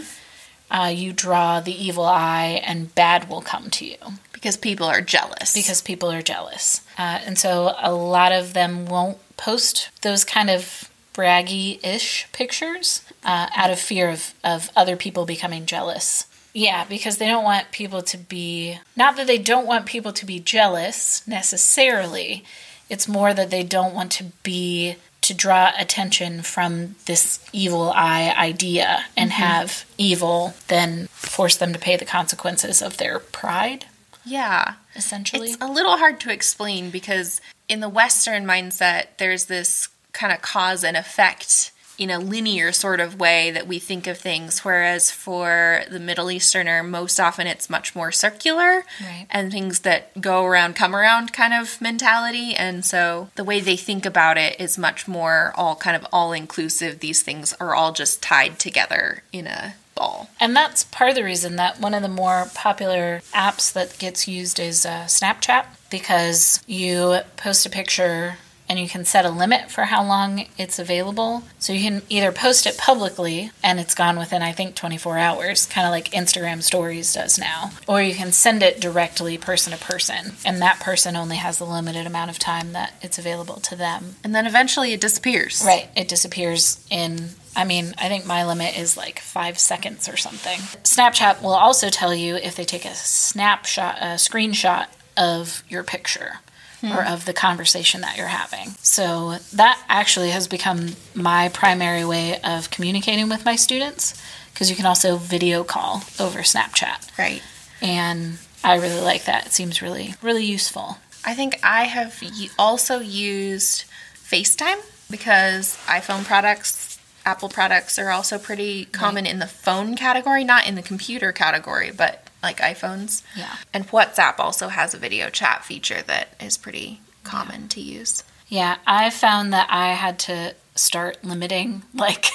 uh, 0.69 0.91
you 0.93 1.13
draw 1.13 1.60
the 1.60 1.72
evil 1.72 2.05
eye 2.05 2.62
and 2.65 2.93
bad 2.93 3.29
will 3.29 3.41
come 3.41 3.69
to 3.69 3.86
you. 3.86 3.98
Because 4.34 4.57
people 4.57 4.86
are 4.86 5.01
jealous. 5.01 5.53
Because 5.53 5.81
people 5.81 6.12
are 6.12 6.22
jealous. 6.22 6.81
Uh, 6.98 7.19
and 7.25 7.38
so 7.38 7.74
a 7.79 7.93
lot 7.93 8.31
of 8.31 8.53
them 8.53 8.86
won't 8.86 9.17
post 9.38 9.89
those 10.01 10.24
kind 10.24 10.50
of 10.50 10.89
braggy 11.17 11.83
ish 11.83 12.27
pictures 12.31 13.01
uh, 13.24 13.47
out 13.55 13.71
of 13.71 13.79
fear 13.79 14.09
of, 14.09 14.36
of 14.43 14.69
other 14.75 14.95
people 14.95 15.25
becoming 15.25 15.65
jealous. 15.65 16.27
Yeah, 16.53 16.86
because 16.86 17.17
they 17.17 17.27
don't 17.27 17.43
want 17.43 17.71
people 17.71 18.01
to 18.03 18.17
be, 18.17 18.79
not 18.95 19.15
that 19.17 19.27
they 19.27 19.38
don't 19.38 19.67
want 19.67 19.86
people 19.86 20.13
to 20.13 20.25
be 20.25 20.39
jealous 20.39 21.27
necessarily, 21.27 22.43
it's 22.89 23.07
more 23.07 23.33
that 23.33 23.50
they 23.50 23.63
don't 23.63 23.93
want 23.93 24.12
to 24.13 24.25
be 24.43 24.95
to 25.21 25.33
draw 25.33 25.71
attention 25.77 26.41
from 26.41 26.95
this 27.05 27.45
evil 27.51 27.91
eye 27.93 28.33
idea 28.38 29.05
and 29.17 29.31
mm-hmm. 29.31 29.43
have 29.43 29.86
evil 29.97 30.53
then 30.67 31.07
force 31.07 31.57
them 31.57 31.74
to 31.74 31.79
pay 31.79 31.97
the 31.97 32.05
consequences 32.05 32.81
of 32.81 32.97
their 32.97 33.19
pride. 33.19 33.86
Yeah. 34.24 34.75
Essentially. 34.95 35.50
It's 35.50 35.62
a 35.62 35.67
little 35.67 35.97
hard 35.97 36.19
to 36.21 36.31
explain 36.31 36.89
because 36.89 37.41
in 37.67 37.81
the 37.81 37.89
Western 37.89 38.45
mindset, 38.45 39.17
there's 39.17 39.45
this 39.45 39.89
kind 40.13 40.33
of 40.33 40.41
cause 40.41 40.83
and 40.83 40.97
effect 40.97 41.71
in 41.97 42.09
a 42.11 42.19
linear 42.19 42.71
sort 42.71 42.99
of 42.99 43.19
way 43.19 43.51
that 43.51 43.67
we 43.67 43.79
think 43.79 44.07
of 44.07 44.17
things, 44.17 44.59
whereas 44.59 45.09
for 45.09 45.81
the 45.89 45.99
Middle 45.99 46.29
Easterner, 46.29 46.83
most 46.83 47.19
often 47.19 47.47
it's 47.47 47.69
much 47.69 47.95
more 47.95 48.11
circular 48.11 48.83
right. 49.01 49.25
and 49.31 49.51
things 49.51 49.79
that 49.79 50.19
go 50.21 50.45
around 50.45 50.75
come 50.75 50.95
around 50.95 51.33
kind 51.33 51.53
of 51.53 51.81
mentality. 51.81 52.53
And 52.53 52.85
so 52.85 53.29
the 53.35 53.43
way 53.43 53.59
they 53.59 53.75
think 53.77 54.05
about 54.05 54.37
it 54.37 54.59
is 54.59 54.77
much 54.77 55.07
more 55.07 55.53
all 55.55 55.75
kind 55.75 55.95
of 55.95 56.05
all 56.13 56.33
inclusive. 56.33 56.99
These 56.99 57.23
things 57.23 57.53
are 57.53 57.73
all 57.73 57.91
just 57.91 58.21
tied 58.21 58.59
together 58.59 59.23
in 59.33 59.47
a 59.47 59.75
ball. 59.95 60.29
And 60.39 60.55
that's 60.55 60.83
part 60.83 61.09
of 61.09 61.15
the 61.15 61.23
reason 61.23 61.55
that 61.55 61.81
one 61.81 61.95
of 61.95 62.03
the 62.03 62.07
more 62.07 62.47
popular 62.53 63.21
apps 63.33 63.73
that 63.73 63.97
gets 63.97 64.27
used 64.27 64.59
is 64.59 64.85
uh, 64.85 65.05
Snapchat 65.05 65.65
because 65.89 66.63
you 66.67 67.19
post 67.37 67.65
a 67.65 67.69
picture 67.71 68.37
and 68.69 68.79
you 68.79 68.88
can 68.89 69.05
set 69.05 69.25
a 69.25 69.29
limit 69.29 69.71
for 69.71 69.86
how 69.86 70.03
long 70.03 70.47
it's 70.57 70.79
available. 70.79 71.43
So 71.59 71.74
you 71.74 71.81
can 71.81 72.01
either 72.09 72.31
post 72.31 72.65
it 72.65 72.77
publicly 72.77 73.51
and 73.63 73.79
it's 73.79 73.95
gone 73.95 74.17
within, 74.17 74.41
I 74.41 74.51
think, 74.51 74.75
24 74.75 75.17
hours, 75.17 75.65
kind 75.65 75.88
of 75.88 75.91
like 75.91 76.12
Instagram 76.12 76.62
Stories 76.62 77.13
does 77.13 77.39
now, 77.39 77.71
or 77.88 78.01
you 78.01 78.13
can 78.13 78.31
send 78.31 78.63
it 78.63 78.81
directly 78.81 79.38
person 79.38 79.74
to 79.74 79.79
person, 79.79 80.33
and 80.45 80.62
that 80.62 80.79
person 80.79 81.15
only 81.15 81.38
has 81.38 81.57
the 81.57 81.65
limited 81.65 82.05
amount 82.05 82.29
of 82.29 82.39
time 82.39 82.74
that 82.74 82.93
it's 83.01 83.17
available 83.17 83.55
to 83.55 83.75
them. 83.75 84.15
And 84.24 84.36
then 84.36 84.45
eventually 84.45 84.93
it 84.93 85.01
disappears. 85.01 85.63
Right. 85.65 85.89
It 85.95 86.07
disappears 86.07 86.86
in, 86.89 87.29
I 87.55 87.63
mean, 87.63 87.93
I 87.97 88.09
think 88.09 88.25
my 88.25 88.45
limit 88.45 88.77
is 88.77 88.97
like 88.97 89.19
five 89.19 89.57
seconds 89.59 90.09
or 90.09 90.17
something. 90.17 90.59
Snapchat 90.83 91.41
will 91.41 91.55
also 91.55 91.89
tell 91.89 92.13
you 92.13 92.36
if 92.36 92.55
they 92.55 92.65
take 92.65 92.86
a 92.86 92.93
snapshot, 92.93 93.97
a 94.00 94.15
screenshot 94.15 94.88
of 95.15 95.63
your 95.69 95.83
picture. 95.83 96.39
Or 96.84 97.03
of 97.03 97.25
the 97.25 97.34
conversation 97.34 98.01
that 98.01 98.17
you're 98.17 98.27
having. 98.27 98.75
So, 98.84 99.38
that 99.53 99.84
actually 99.89 100.29
has 100.29 100.48
become 100.48 100.89
my 101.15 101.50
primary 101.50 102.05
way 102.05 102.39
of 102.41 102.69
communicating 102.69 103.29
with 103.29 103.46
my 103.46 103.55
students 103.55 104.13
because 104.53 104.69
you 104.69 104.75
can 104.75 104.86
also 104.86 105.17
video 105.17 105.63
call 105.63 106.03
over 106.19 106.39
Snapchat. 106.39 107.17
Right. 107.17 107.41
And 107.81 108.38
I 108.63 108.75
really 108.77 109.01
like 109.01 109.25
that. 109.25 109.48
It 109.48 109.53
seems 109.53 109.81
really, 109.81 110.15
really 110.22 110.46
useful. 110.46 110.98
I 111.25 111.34
think 111.34 111.60
I 111.63 111.84
have 111.84 112.22
also 112.57 113.00
used 113.00 113.86
FaceTime 114.15 114.79
because 115.10 115.77
iPhone 115.86 116.25
products, 116.25 117.00
Apple 117.25 117.50
products 117.50 118.00
are 118.00 118.10
also 118.10 118.38
pretty 118.38 118.86
common 118.86 119.25
in 119.25 119.39
the 119.39 119.48
phone 119.48 119.96
category, 119.96 120.43
not 120.43 120.67
in 120.67 120.75
the 120.75 120.81
computer 120.81 121.31
category, 121.31 121.91
but 121.91 122.26
like 122.44 122.60
iPhones. 122.60 123.24
Yeah. 123.36 123.56
And 123.74 123.88
WhatsApp 123.88 124.39
also 124.39 124.67
has 124.70 124.94
a 124.94 124.98
video 124.98 125.29
chat 125.29 125.65
feature 125.65 126.01
that 126.03 126.29
is 126.39 126.58
pretty 126.58 127.01
common 127.24 127.67
to 127.70 127.82
use. 127.82 128.24
Yeah, 128.48 128.77
I 128.88 129.10
found 129.10 129.51
that 129.53 129.67
I 129.70 129.89
had 129.94 130.20
to 130.20 130.56
start 130.75 131.17
limiting. 131.24 131.84
Like, 131.94 132.27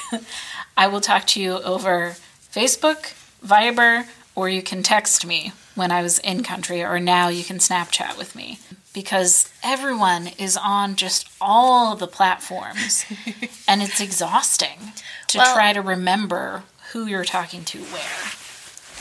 I 0.77 0.89
will 0.89 1.01
talk 1.01 1.27
to 1.29 1.41
you 1.41 1.53
over 1.63 2.17
Facebook, 2.53 3.15
Viber, 3.47 4.07
or 4.35 4.49
you 4.49 4.61
can 4.63 4.83
text 4.83 5.25
me 5.27 5.53
when 5.75 5.91
I 5.91 6.03
was 6.03 6.19
in 6.19 6.43
country, 6.43 6.83
or 6.83 6.99
now 7.01 7.29
you 7.29 7.45
can 7.45 7.59
Snapchat 7.59 8.19
with 8.19 8.35
me. 8.37 8.59
Because 8.93 9.49
everyone 9.63 10.29
is 10.39 10.59
on 10.63 10.97
just 10.97 11.27
all 11.41 11.97
the 11.97 12.07
platforms, 12.07 13.07
and 13.69 13.81
it's 13.83 14.01
exhausting 14.03 14.93
to 15.29 15.39
Well- 15.39 15.55
try 15.55 15.73
to 15.73 15.81
remember 15.81 16.65
who 16.93 17.07
you're 17.07 17.25
talking 17.25 17.65
to 17.65 17.79
where. 17.79 18.33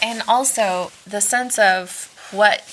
And 0.01 0.23
also, 0.27 0.91
the 1.05 1.21
sense 1.21 1.59
of 1.59 2.07
what 2.31 2.63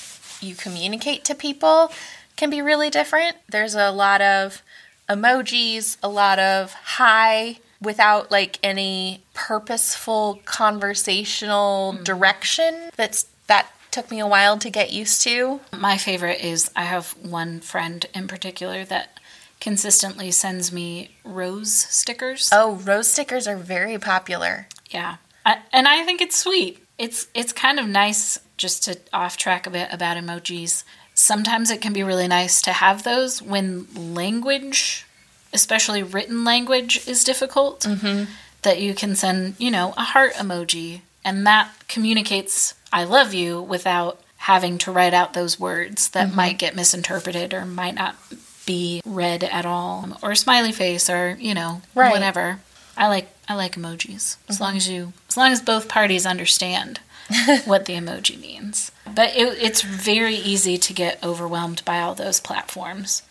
you 0.40 0.54
communicate 0.54 1.24
to 1.24 1.34
people 1.34 1.92
can 2.36 2.50
be 2.50 2.62
really 2.62 2.90
different. 2.90 3.36
There's 3.48 3.74
a 3.74 3.90
lot 3.90 4.20
of 4.20 4.62
emojis, 5.08 5.96
a 6.02 6.08
lot 6.08 6.38
of 6.38 6.72
hi 6.72 7.58
without 7.80 8.30
like 8.30 8.58
any 8.62 9.22
purposeful 9.34 10.40
conversational 10.44 11.92
hmm. 11.92 12.02
direction. 12.02 12.90
That's 12.96 13.26
that 13.46 13.70
took 13.90 14.10
me 14.10 14.20
a 14.20 14.26
while 14.26 14.58
to 14.58 14.70
get 14.70 14.92
used 14.92 15.22
to. 15.22 15.60
My 15.76 15.96
favorite 15.96 16.40
is 16.40 16.70
I 16.76 16.84
have 16.84 17.12
one 17.22 17.60
friend 17.60 18.04
in 18.14 18.28
particular 18.28 18.84
that 18.84 19.18
consistently 19.60 20.30
sends 20.30 20.70
me 20.70 21.10
rose 21.24 21.72
stickers. 21.72 22.50
Oh, 22.52 22.76
rose 22.76 23.08
stickers 23.08 23.48
are 23.48 23.56
very 23.56 23.98
popular. 23.98 24.68
Yeah, 24.90 25.16
I, 25.44 25.58
and 25.72 25.88
I 25.88 26.04
think 26.04 26.20
it's 26.20 26.36
sweet. 26.36 26.84
It's 26.98 27.28
it's 27.34 27.52
kind 27.52 27.78
of 27.78 27.86
nice 27.86 28.38
just 28.56 28.82
to 28.84 28.98
off 29.12 29.36
track 29.36 29.66
a 29.66 29.70
bit 29.70 29.88
about 29.92 30.16
emojis. 30.16 30.82
Sometimes 31.14 31.70
it 31.70 31.80
can 31.80 31.92
be 31.92 32.02
really 32.02 32.28
nice 32.28 32.60
to 32.62 32.72
have 32.72 33.02
those 33.02 33.40
when 33.42 33.86
language, 33.94 35.06
especially 35.52 36.02
written 36.02 36.44
language, 36.44 37.06
is 37.06 37.24
difficult. 37.24 37.80
Mm-hmm. 37.80 38.24
That 38.62 38.80
you 38.80 38.92
can 38.92 39.14
send, 39.14 39.54
you 39.58 39.70
know, 39.70 39.94
a 39.96 40.02
heart 40.02 40.34
emoji, 40.34 41.02
and 41.24 41.46
that 41.46 41.70
communicates 41.86 42.74
"I 42.92 43.04
love 43.04 43.32
you" 43.32 43.62
without 43.62 44.20
having 44.38 44.78
to 44.78 44.90
write 44.92 45.14
out 45.14 45.32
those 45.34 45.58
words 45.60 46.08
that 46.10 46.34
might 46.34 46.58
get 46.58 46.74
misinterpreted 46.76 47.54
or 47.54 47.64
might 47.64 47.94
not 47.94 48.16
be 48.66 49.00
read 49.04 49.44
at 49.44 49.64
all, 49.64 50.18
or 50.22 50.34
smiley 50.34 50.72
face, 50.72 51.08
or 51.08 51.36
you 51.40 51.54
know, 51.54 51.82
Right. 51.94 52.10
whatever. 52.10 52.60
I 52.98 53.06
like 53.06 53.28
I 53.48 53.54
like 53.54 53.76
emojis 53.76 54.38
as 54.48 54.60
long 54.60 54.76
as 54.76 54.88
you 54.88 55.12
as 55.28 55.36
long 55.36 55.52
as 55.52 55.62
both 55.62 55.88
parties 55.88 56.26
understand 56.26 56.98
what 57.64 57.84
the 57.84 57.94
emoji 57.94 58.38
means. 58.40 58.90
But 59.06 59.36
it, 59.36 59.56
it's 59.62 59.82
very 59.82 60.34
easy 60.34 60.76
to 60.78 60.92
get 60.92 61.22
overwhelmed 61.22 61.84
by 61.84 62.00
all 62.00 62.16
those 62.16 62.40
platforms. 62.40 63.22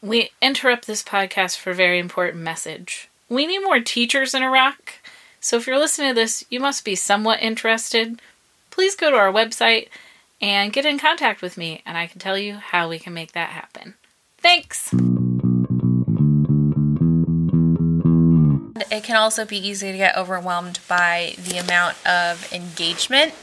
We 0.00 0.30
interrupt 0.40 0.86
this 0.86 1.02
podcast 1.02 1.58
for 1.58 1.70
a 1.70 1.74
very 1.74 1.98
important 1.98 2.44
message. 2.44 3.08
We 3.28 3.46
need 3.46 3.64
more 3.64 3.80
teachers 3.80 4.34
in 4.34 4.44
Iraq. 4.44 4.94
So 5.40 5.56
if 5.56 5.66
you're 5.66 5.78
listening 5.78 6.10
to 6.10 6.14
this, 6.14 6.44
you 6.48 6.60
must 6.60 6.84
be 6.84 6.94
somewhat 6.94 7.42
interested. 7.42 8.22
Please 8.70 8.94
go 8.94 9.10
to 9.10 9.16
our 9.16 9.32
website 9.32 9.88
and 10.40 10.72
get 10.72 10.86
in 10.86 10.98
contact 10.98 11.42
with 11.42 11.56
me, 11.56 11.82
and 11.84 11.98
I 11.98 12.06
can 12.06 12.20
tell 12.20 12.38
you 12.38 12.54
how 12.54 12.88
we 12.88 13.00
can 13.00 13.14
make 13.14 13.32
that 13.32 13.50
happen. 13.50 13.94
Thanks! 14.38 14.92
It 18.90 19.04
can 19.04 19.16
also 19.16 19.44
be 19.44 19.56
easy 19.56 19.92
to 19.92 19.98
get 19.98 20.16
overwhelmed 20.16 20.80
by 20.88 21.34
the 21.38 21.58
amount 21.58 22.04
of 22.06 22.52
engagement 22.52 23.34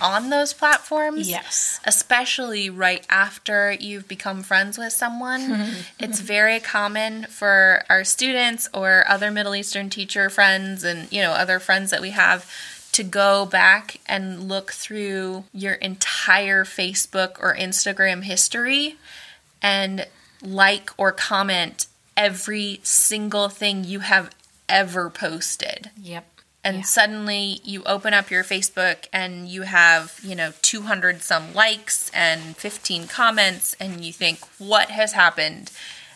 on 0.00 0.30
those 0.30 0.52
platforms. 0.52 1.28
Yes. 1.28 1.80
Especially 1.84 2.68
right 2.68 3.06
after 3.08 3.72
you've 3.72 4.08
become 4.08 4.42
friends 4.42 4.76
with 4.76 4.92
someone. 4.92 5.74
it's 5.98 6.20
very 6.20 6.60
common 6.60 7.24
for 7.24 7.84
our 7.88 8.04
students 8.04 8.68
or 8.74 9.04
other 9.08 9.30
Middle 9.30 9.54
Eastern 9.54 9.88
teacher 9.88 10.28
friends 10.28 10.84
and, 10.84 11.10
you 11.12 11.22
know, 11.22 11.32
other 11.32 11.58
friends 11.58 11.90
that 11.90 12.02
we 12.02 12.10
have 12.10 12.50
to 12.92 13.02
go 13.02 13.46
back 13.46 14.00
and 14.06 14.48
look 14.48 14.72
through 14.72 15.44
your 15.52 15.74
entire 15.74 16.64
Facebook 16.64 17.40
or 17.40 17.56
Instagram 17.56 18.22
history 18.22 18.96
and 19.62 20.06
like 20.42 20.90
or 20.96 21.10
comment 21.10 21.86
every 22.16 22.78
single 22.84 23.48
thing 23.48 23.82
you 23.82 24.00
have 24.00 24.30
ever 24.68 25.10
posted. 25.10 25.90
Yep. 26.00 26.26
And 26.62 26.78
Yeah. 26.78 26.82
suddenly 26.84 27.60
you 27.64 27.82
open 27.84 28.14
up 28.14 28.30
your 28.30 28.42
Facebook 28.42 29.06
and 29.12 29.48
you 29.48 29.62
have, 29.62 30.18
you 30.22 30.34
know, 30.34 30.54
200 30.62 31.22
some 31.22 31.52
likes 31.52 32.10
and 32.14 32.56
15 32.56 33.06
comments, 33.06 33.76
and 33.78 34.02
you 34.04 34.12
think, 34.12 34.38
what 34.58 34.90
has 34.90 35.12
happened? 35.12 35.70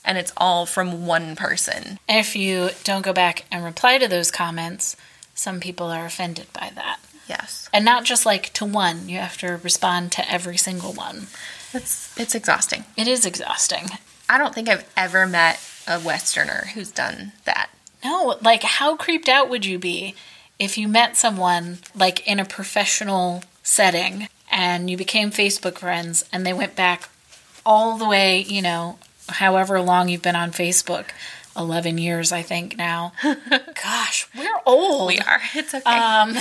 And 0.04 0.16
it's 0.16 0.32
all 0.38 0.64
from 0.64 1.04
one 1.06 1.36
person. 1.36 1.98
And 2.08 2.18
if 2.18 2.34
you 2.34 2.70
don't 2.84 3.02
go 3.02 3.12
back 3.12 3.44
and 3.52 3.62
reply 3.62 3.98
to 3.98 4.08
those 4.08 4.30
comments, 4.30 4.96
some 5.34 5.60
people 5.60 5.88
are 5.88 6.06
offended 6.06 6.46
by 6.54 6.70
that. 6.74 6.98
Yes. 7.28 7.68
And 7.74 7.84
not 7.84 8.04
just 8.04 8.24
like 8.24 8.50
to 8.54 8.64
one, 8.64 9.06
you 9.10 9.18
have 9.18 9.36
to 9.38 9.58
respond 9.58 10.12
to 10.12 10.30
every 10.32 10.56
single 10.56 10.94
one. 10.94 11.26
It's, 11.74 12.18
it's 12.18 12.34
exhausting. 12.34 12.86
It 12.96 13.06
is 13.06 13.26
exhausting. 13.26 13.90
I 14.30 14.38
don't 14.38 14.54
think 14.54 14.70
I've 14.70 14.88
ever 14.96 15.26
met 15.26 15.60
a 15.86 16.00
Westerner 16.00 16.70
who's 16.72 16.90
done 16.90 17.32
that. 17.44 17.68
No, 18.08 18.38
like 18.40 18.62
how 18.62 18.96
creeped 18.96 19.28
out 19.28 19.50
would 19.50 19.66
you 19.66 19.78
be 19.78 20.14
if 20.58 20.78
you 20.78 20.88
met 20.88 21.14
someone 21.14 21.78
like 21.94 22.26
in 22.26 22.40
a 22.40 22.44
professional 22.44 23.44
setting 23.62 24.28
and 24.50 24.88
you 24.88 24.96
became 24.96 25.30
Facebook 25.30 25.76
friends 25.76 26.24
and 26.32 26.46
they 26.46 26.54
went 26.54 26.74
back 26.74 27.10
all 27.66 27.98
the 27.98 28.08
way, 28.08 28.40
you 28.40 28.62
know, 28.62 28.98
however 29.28 29.78
long 29.82 30.08
you've 30.08 30.22
been 30.22 30.36
on 30.36 30.52
Facebook, 30.52 31.10
11 31.54 31.98
years 31.98 32.32
I 32.32 32.40
think 32.40 32.78
now. 32.78 33.12
Gosh, 33.22 34.26
we're 34.34 34.60
old. 34.64 35.08
We 35.08 35.18
are. 35.18 35.40
It's 35.54 35.74
okay. 35.74 35.90
Um 35.90 36.34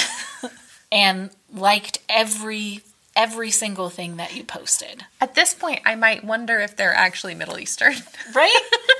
and 0.91 1.31
liked 1.53 1.99
every 2.07 2.81
every 3.13 3.51
single 3.51 3.89
thing 3.89 4.15
that 4.15 4.33
you 4.37 4.45
posted. 4.45 5.03
At 5.19 5.35
this 5.35 5.53
point, 5.53 5.81
I 5.85 5.95
might 5.95 6.23
wonder 6.23 6.59
if 6.59 6.77
they're 6.77 6.93
actually 6.93 7.35
Middle 7.35 7.59
Eastern. 7.59 7.95
Right? 8.33 8.57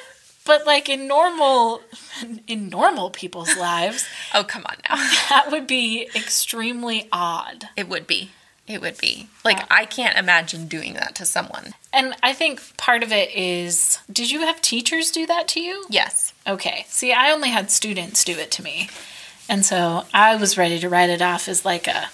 but 0.47 0.65
like 0.65 0.89
in 0.89 1.07
normal 1.07 1.81
in 2.47 2.69
normal 2.69 3.11
people's 3.11 3.55
lives, 3.59 4.07
oh, 4.33 4.43
come 4.43 4.65
on 4.65 4.77
now. 4.89 4.95
that 5.29 5.49
would 5.51 5.67
be 5.67 6.09
extremely 6.15 7.07
odd. 7.11 7.69
It 7.75 7.87
would 7.87 8.07
be. 8.07 8.31
It 8.67 8.81
would 8.81 8.97
be. 8.97 9.29
Like, 9.45 9.65
I 9.71 9.85
can't 9.85 10.17
imagine 10.17 10.67
doing 10.67 10.95
that 10.95 11.15
to 11.15 11.25
someone. 11.25 11.73
And 11.93 12.13
I 12.21 12.33
think 12.33 12.75
part 12.75 13.01
of 13.01 13.13
it 13.13 13.33
is 13.33 13.99
did 14.11 14.29
you 14.29 14.41
have 14.41 14.61
teachers 14.61 15.11
do 15.11 15.25
that 15.25 15.47
to 15.49 15.61
you? 15.61 15.85
Yes. 15.89 16.33
Okay. 16.45 16.85
See, 16.89 17.13
I 17.13 17.31
only 17.31 17.49
had 17.49 17.71
students 17.71 18.25
do 18.25 18.33
it 18.33 18.51
to 18.51 18.63
me. 18.63 18.89
And 19.47 19.65
so 19.65 20.03
I 20.13 20.35
was 20.35 20.57
ready 20.57 20.79
to 20.79 20.89
write 20.89 21.09
it 21.09 21.21
off 21.21 21.47
as 21.47 21.63
like 21.63 21.87
a 21.87 22.09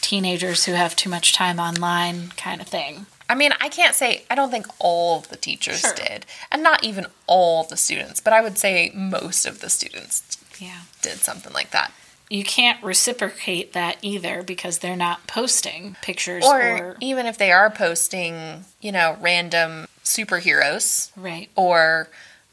teenagers 0.00 0.64
who 0.64 0.72
have 0.72 0.96
too 0.96 1.10
much 1.10 1.34
time 1.34 1.58
online 1.58 2.28
kind 2.36 2.62
of 2.62 2.66
thing. 2.66 3.06
I 3.28 3.34
mean, 3.34 3.52
I 3.60 3.68
can't 3.68 3.94
say, 3.94 4.24
I 4.28 4.34
don't 4.34 4.50
think 4.50 4.66
all 4.78 5.18
of 5.18 5.28
the 5.28 5.36
teachers 5.36 5.80
Sure. 5.80 5.94
did, 5.94 6.26
and 6.52 6.62
not 6.62 6.84
even 6.84 7.06
all 7.26 7.64
the 7.64 7.76
students, 7.76 8.20
but 8.20 8.32
I 8.32 8.40
would 8.40 8.58
say 8.58 8.90
most 8.94 9.46
of 9.46 9.60
the 9.60 9.70
students 9.70 10.22
Yeah. 10.58 10.80
did 11.02 11.18
something 11.18 11.52
like 11.52 11.70
that. 11.70 11.92
You 12.30 12.44
can't 12.44 12.82
reciprocate 12.82 13.72
that 13.74 13.96
either 14.02 14.42
because 14.42 14.78
they're 14.78 14.96
not 14.96 15.26
posting 15.26 15.96
pictures 16.02 16.44
Or, 16.44 16.60
or, 16.60 16.96
even 17.00 17.26
if 17.26 17.36
they 17.38 17.52
are 17.52 17.70
posting, 17.70 18.64
you 18.80 18.92
know, 18.92 19.16
random 19.20 19.88
superheroes 20.04 21.10
right. 21.16 21.48
or 21.54 22.08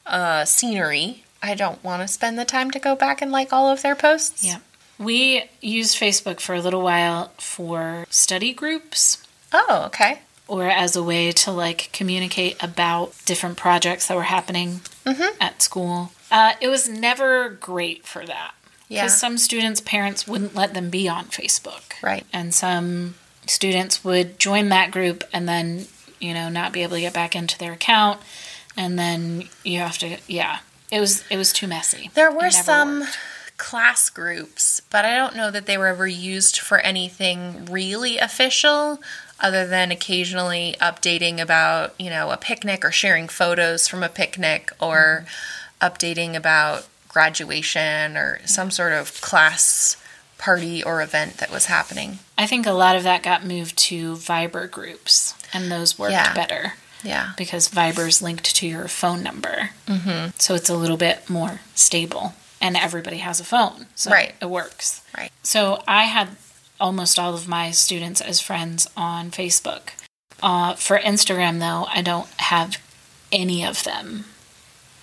uh, 0.06 0.46
scenery, 0.46 1.24
I 1.42 1.56
don't 1.56 1.84
want 1.84 2.02
to 2.02 2.08
spend 2.08 2.38
the 2.38 2.46
time 2.46 2.72
to 2.72 2.80
go 2.80 2.96
back 2.96 3.22
and 3.22 3.32
like 3.32 3.52
all 3.54 3.70
of 3.70 3.82
their 3.82 3.96
posts. 3.96 4.44
Yeah. 4.44 4.60
We 4.98 5.46
used 5.62 5.98
Facebook 5.98 6.40
for 6.40 6.54
a 6.54 6.62
little 6.62 6.82
while 6.82 7.32
for 7.40 8.06
study 8.10 8.54
groups 8.54 9.18
Oh, 9.54 9.84
okay. 9.88 10.20
Or 10.52 10.68
as 10.68 10.98
a 10.98 11.02
way 11.02 11.32
to 11.32 11.50
like 11.50 11.90
communicate 11.94 12.62
about 12.62 13.14
different 13.24 13.56
projects 13.56 14.10
that 14.10 14.18
were 14.18 14.24
happening 14.24 14.82
at 15.40 15.62
school. 15.62 16.12
Uh, 16.30 16.56
it 16.60 16.68
was 16.68 16.90
never 16.90 17.48
great 17.50 18.06
for 18.06 18.26
that. 18.26 18.52
Yeah. 18.90 19.04
Because 19.04 19.18
some 19.18 19.38
students' 19.38 19.80
parents 19.80 20.28
wouldn't 20.28 20.54
let 20.54 20.74
them 20.74 20.90
be 20.90 21.08
on 21.08 21.28
Facebook. 21.28 21.94
Right. 22.04 22.26
And 22.34 22.54
some 22.54 23.16
students 23.48 24.04
would 24.04 24.40
join 24.40 24.68
that 24.68 24.92
group 24.92 25.24
and 25.32 25.48
then, 25.48 25.86
you 26.20 26.34
know, 26.34 26.50
not 26.50 26.74
be 26.74 26.84
able 26.84 26.98
to 26.98 27.02
get 27.02 27.14
back 27.14 27.34
into 27.34 27.58
their 27.58 27.72
account. 27.72 28.20
And 28.76 29.00
then 29.00 29.48
you 29.64 29.80
have 29.80 29.98
to, 30.00 30.18
yeah. 30.28 30.60
It 30.92 31.00
was 31.00 31.24
it 31.32 31.38
was 31.38 31.54
too 31.54 31.68
messy. 31.68 32.12
There 32.14 32.30
were 32.30 32.52
some 32.52 33.00
worked. 33.00 33.18
class 33.56 34.10
groups, 34.10 34.82
but 34.90 35.06
I 35.06 35.16
don't 35.16 35.38
know 35.38 35.50
that 35.50 35.66
they 35.66 35.78
were 35.78 35.88
ever 35.88 36.06
used 36.08 36.60
for 36.60 36.80
anything 36.80 37.64
really 37.72 38.18
official 38.18 39.00
other 39.42 39.66
than 39.68 39.92
occasionally 39.92 40.76
updating 40.80 41.40
about, 41.40 41.94
you 42.00 42.10
know, 42.10 42.30
a 42.32 42.38
picnic 42.38 42.86
or 42.86 42.92
sharing 42.92 43.28
photos 43.28 43.88
from 43.88 44.04
a 44.04 44.10
picnic 44.10 44.72
or 44.80 45.26
updating 45.82 46.36
about 46.36 46.88
graduation 47.08 48.16
or 48.16 48.40
some 48.46 48.72
sort 48.72 48.94
of 48.94 49.20
class 49.22 49.98
party 50.38 50.84
or 50.84 51.02
event 51.02 51.38
that 51.38 51.52
was 51.52 51.66
happening. 51.66 52.20
I 52.38 52.48
think 52.48 52.66
a 52.66 52.72
lot 52.72 52.96
of 52.96 53.04
that 53.04 53.22
got 53.24 53.46
moved 53.46 53.78
to 53.90 54.16
Viber 54.16 54.70
groups, 54.70 55.34
and 55.54 55.72
those 55.72 56.00
worked 56.00 56.14
Yeah. 56.14 56.34
better 56.34 56.74
Yeah. 57.04 57.34
because 57.38 57.68
Viber's 57.70 58.22
linked 58.22 58.56
to 58.56 58.68
your 58.68 58.88
phone 58.88 59.22
number. 59.22 59.70
Mm-hmm. 59.88 60.32
So 60.38 60.56
it's 60.56 60.70
a 60.70 60.74
little 60.76 60.98
bit 60.98 61.30
more 61.30 61.60
stable, 61.76 62.34
and 62.60 62.76
everybody 62.76 63.18
has 63.18 63.40
a 63.40 63.44
phone. 63.44 63.88
So 63.96 64.10
Right. 64.12 64.34
it 64.42 64.46
works. 64.50 65.02
Right. 65.16 65.32
So 65.44 65.84
I 65.88 66.06
had 66.06 66.30
almost 66.82 67.18
all 67.18 67.34
of 67.34 67.48
my 67.48 67.72
students 67.72 68.20
as 68.20 68.42
friends 68.42 68.90
on 68.98 69.32
Facebook. 69.32 69.92
Uh, 70.42 70.74
for 70.74 70.98
Instagram, 70.98 71.60
though, 71.60 71.86
I 71.94 72.02
don't 72.02 72.28
have 72.38 72.78
any 73.32 73.64
of 73.66 73.84
them. 73.84 74.26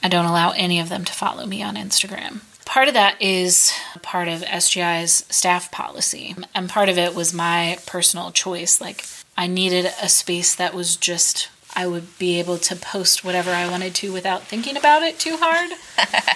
I 0.02 0.08
don't 0.08 0.26
allow 0.26 0.50
any 0.50 0.80
of 0.80 0.88
them 0.88 1.04
to 1.04 1.12
follow 1.12 1.46
me 1.46 1.62
on 1.62 1.76
Instagram. 1.76 2.40
Part 2.64 2.88
of 2.88 2.94
that 2.94 3.20
is 3.22 3.72
part 4.02 4.28
of 4.28 4.42
SGI's 4.42 5.24
staff 5.30 5.70
policy, 5.70 6.36
and 6.54 6.68
part 6.68 6.88
of 6.88 6.98
it 6.98 7.14
was 7.14 7.32
my 7.32 7.78
personal 7.86 8.30
choice. 8.30 8.80
Like, 8.80 9.06
I 9.36 9.46
needed 9.46 9.86
a 10.02 10.08
space 10.08 10.54
that 10.54 10.74
was 10.74 10.96
just, 10.96 11.48
I 11.74 11.86
would 11.86 12.18
be 12.18 12.38
able 12.38 12.58
to 12.58 12.76
post 12.76 13.24
whatever 13.24 13.52
I 13.52 13.70
wanted 13.70 13.94
to 13.96 14.12
without 14.12 14.42
thinking 14.42 14.76
about 14.76 15.02
it 15.02 15.18
too 15.18 15.38
hard. 15.40 15.70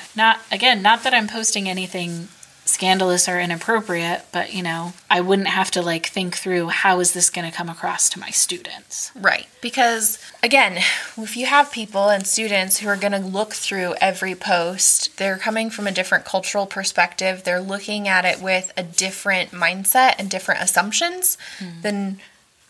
not, 0.16 0.40
again, 0.50 0.80
not 0.80 1.02
that 1.02 1.12
I'm 1.12 1.28
posting 1.28 1.68
anything 1.68 2.28
scandalous 2.72 3.28
or 3.28 3.38
inappropriate, 3.38 4.24
but 4.32 4.52
you 4.52 4.62
know, 4.62 4.94
I 5.10 5.20
wouldn't 5.20 5.48
have 5.48 5.70
to 5.72 5.82
like 5.82 6.06
think 6.06 6.36
through 6.36 6.68
how 6.68 7.00
is 7.00 7.12
this 7.12 7.30
going 7.30 7.48
to 7.48 7.56
come 7.56 7.68
across 7.68 8.08
to 8.10 8.18
my 8.18 8.30
students. 8.30 9.12
Right. 9.14 9.46
Because, 9.60 10.18
again, 10.42 10.78
if 11.16 11.36
you 11.36 11.46
have 11.46 11.70
people 11.70 12.08
and 12.08 12.26
students 12.26 12.78
who 12.78 12.88
are 12.88 12.96
going 12.96 13.12
to 13.12 13.18
look 13.18 13.52
through 13.52 13.94
every 14.00 14.34
post, 14.34 15.16
they're 15.18 15.38
coming 15.38 15.70
from 15.70 15.86
a 15.86 15.92
different 15.92 16.24
cultural 16.24 16.66
perspective. 16.66 17.44
They're 17.44 17.60
looking 17.60 18.08
at 18.08 18.24
it 18.24 18.40
with 18.40 18.72
a 18.76 18.82
different 18.82 19.50
mindset 19.50 20.14
and 20.18 20.30
different 20.30 20.62
assumptions 20.62 21.38
hmm. 21.58 21.80
than 21.82 22.20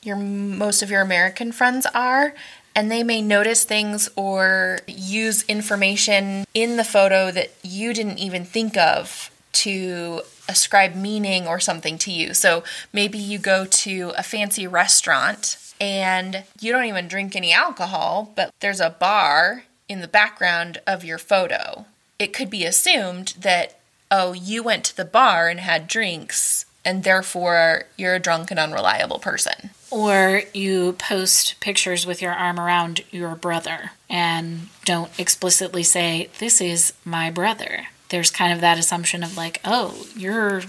your 0.02 0.16
most 0.16 0.82
of 0.82 0.90
your 0.90 1.00
American 1.00 1.52
friends 1.52 1.86
are. 1.94 2.34
And 2.74 2.90
they 2.90 3.02
may 3.02 3.20
notice 3.20 3.64
things 3.64 4.08
or 4.16 4.80
use 4.86 5.42
information 5.44 6.46
in 6.54 6.76
the 6.76 6.84
photo 6.84 7.30
that 7.30 7.52
you 7.62 7.92
didn't 7.92 8.18
even 8.18 8.44
think 8.44 8.76
of 8.76 9.30
to 9.52 10.22
ascribe 10.48 10.94
meaning 10.94 11.46
or 11.46 11.60
something 11.60 11.98
to 11.98 12.10
you. 12.10 12.34
So 12.34 12.64
maybe 12.92 13.18
you 13.18 13.38
go 13.38 13.64
to 13.64 14.12
a 14.16 14.22
fancy 14.22 14.66
restaurant 14.66 15.56
and 15.80 16.44
you 16.60 16.72
don't 16.72 16.84
even 16.84 17.08
drink 17.08 17.34
any 17.34 17.52
alcohol, 17.52 18.32
but 18.36 18.50
there's 18.60 18.80
a 18.80 18.90
bar 18.90 19.64
in 19.88 20.00
the 20.00 20.08
background 20.08 20.80
of 20.86 21.04
your 21.04 21.18
photo. 21.18 21.86
It 22.18 22.32
could 22.32 22.50
be 22.50 22.64
assumed 22.64 23.34
that, 23.40 23.78
oh, 24.10 24.32
you 24.32 24.62
went 24.62 24.84
to 24.84 24.96
the 24.96 25.04
bar 25.04 25.48
and 25.48 25.60
had 25.60 25.88
drinks, 25.88 26.66
and 26.84 27.02
therefore 27.02 27.84
you're 27.96 28.14
a 28.14 28.20
drunk 28.20 28.50
and 28.50 28.60
unreliable 28.60 29.18
person. 29.18 29.70
Or 29.90 30.42
you 30.54 30.94
post 30.94 31.60
pictures 31.60 32.06
with 32.06 32.22
your 32.22 32.32
arm 32.32 32.58
around 32.58 33.02
your 33.10 33.34
brother 33.34 33.90
and 34.08 34.68
don't 34.84 35.10
explicitly 35.18 35.82
say, 35.82 36.30
This 36.38 36.60
is 36.60 36.92
my 37.04 37.30
brother. 37.30 37.88
There's 38.12 38.30
kind 38.30 38.52
of 38.52 38.60
that 38.60 38.78
assumption 38.78 39.24
of 39.24 39.36
like, 39.36 39.60
oh, 39.64 40.06
you're 40.16 40.62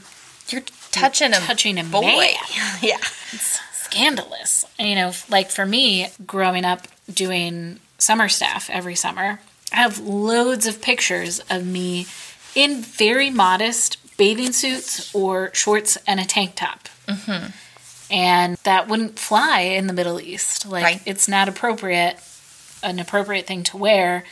You're 0.50 0.64
touching 0.92 1.32
a 1.34 1.38
touching 1.38 1.78
a 1.78 1.84
boy. 1.84 2.02
man. 2.02 2.34
yeah. 2.82 2.98
It's 3.32 3.60
scandalous. 3.74 4.66
You 4.80 4.96
know, 4.96 5.12
like 5.30 5.52
for 5.52 5.66
me, 5.66 6.08
growing 6.26 6.66
up 6.66 6.88
doing 7.14 7.80
summer 8.00 8.28
staff 8.30 8.70
every 8.72 8.96
summer, 8.96 9.40
I 9.72 9.76
have 9.76 10.00
loads 10.00 10.66
of 10.68 10.82
pictures 10.82 11.40
of 11.50 11.66
me 11.66 12.08
in 12.56 12.82
very 12.82 13.30
modest 13.30 13.98
bathing 14.18 14.52
suits 14.52 15.14
or 15.16 15.52
shorts 15.54 15.98
and 16.08 16.20
a 16.20 16.26
tank 16.26 16.56
top. 16.56 16.88
Mm-hmm. 17.08 17.52
And 18.12 18.58
that 18.64 18.88
wouldn't 18.88 19.18
fly 19.18 19.62
in 19.62 19.88
the 19.88 19.94
Middle 19.94 20.20
East. 20.20 20.66
Like, 20.68 20.84
Right. 20.84 21.02
it's 21.06 21.28
not 21.28 21.50
appropriate, 21.50 22.18
an 22.84 23.00
appropriate 23.00 23.48
thing 23.48 23.64
to 23.64 23.78
wear 23.78 24.24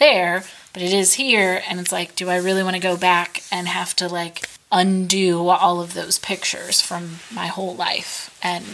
there, 0.00 0.42
but 0.72 0.82
it 0.82 0.92
is 0.92 1.14
here. 1.14 1.62
And 1.68 1.78
it's 1.78 1.92
like, 1.92 2.16
do 2.16 2.28
I 2.28 2.36
really 2.36 2.64
want 2.64 2.74
to 2.74 2.82
go 2.82 2.96
back 2.96 3.44
and 3.52 3.68
have 3.68 3.94
to 3.96 4.08
like 4.08 4.48
undo 4.72 5.48
all 5.48 5.80
of 5.80 5.94
those 5.94 6.18
pictures 6.18 6.80
from 6.82 7.18
my 7.32 7.46
whole 7.46 7.74
life 7.76 8.36
and 8.42 8.64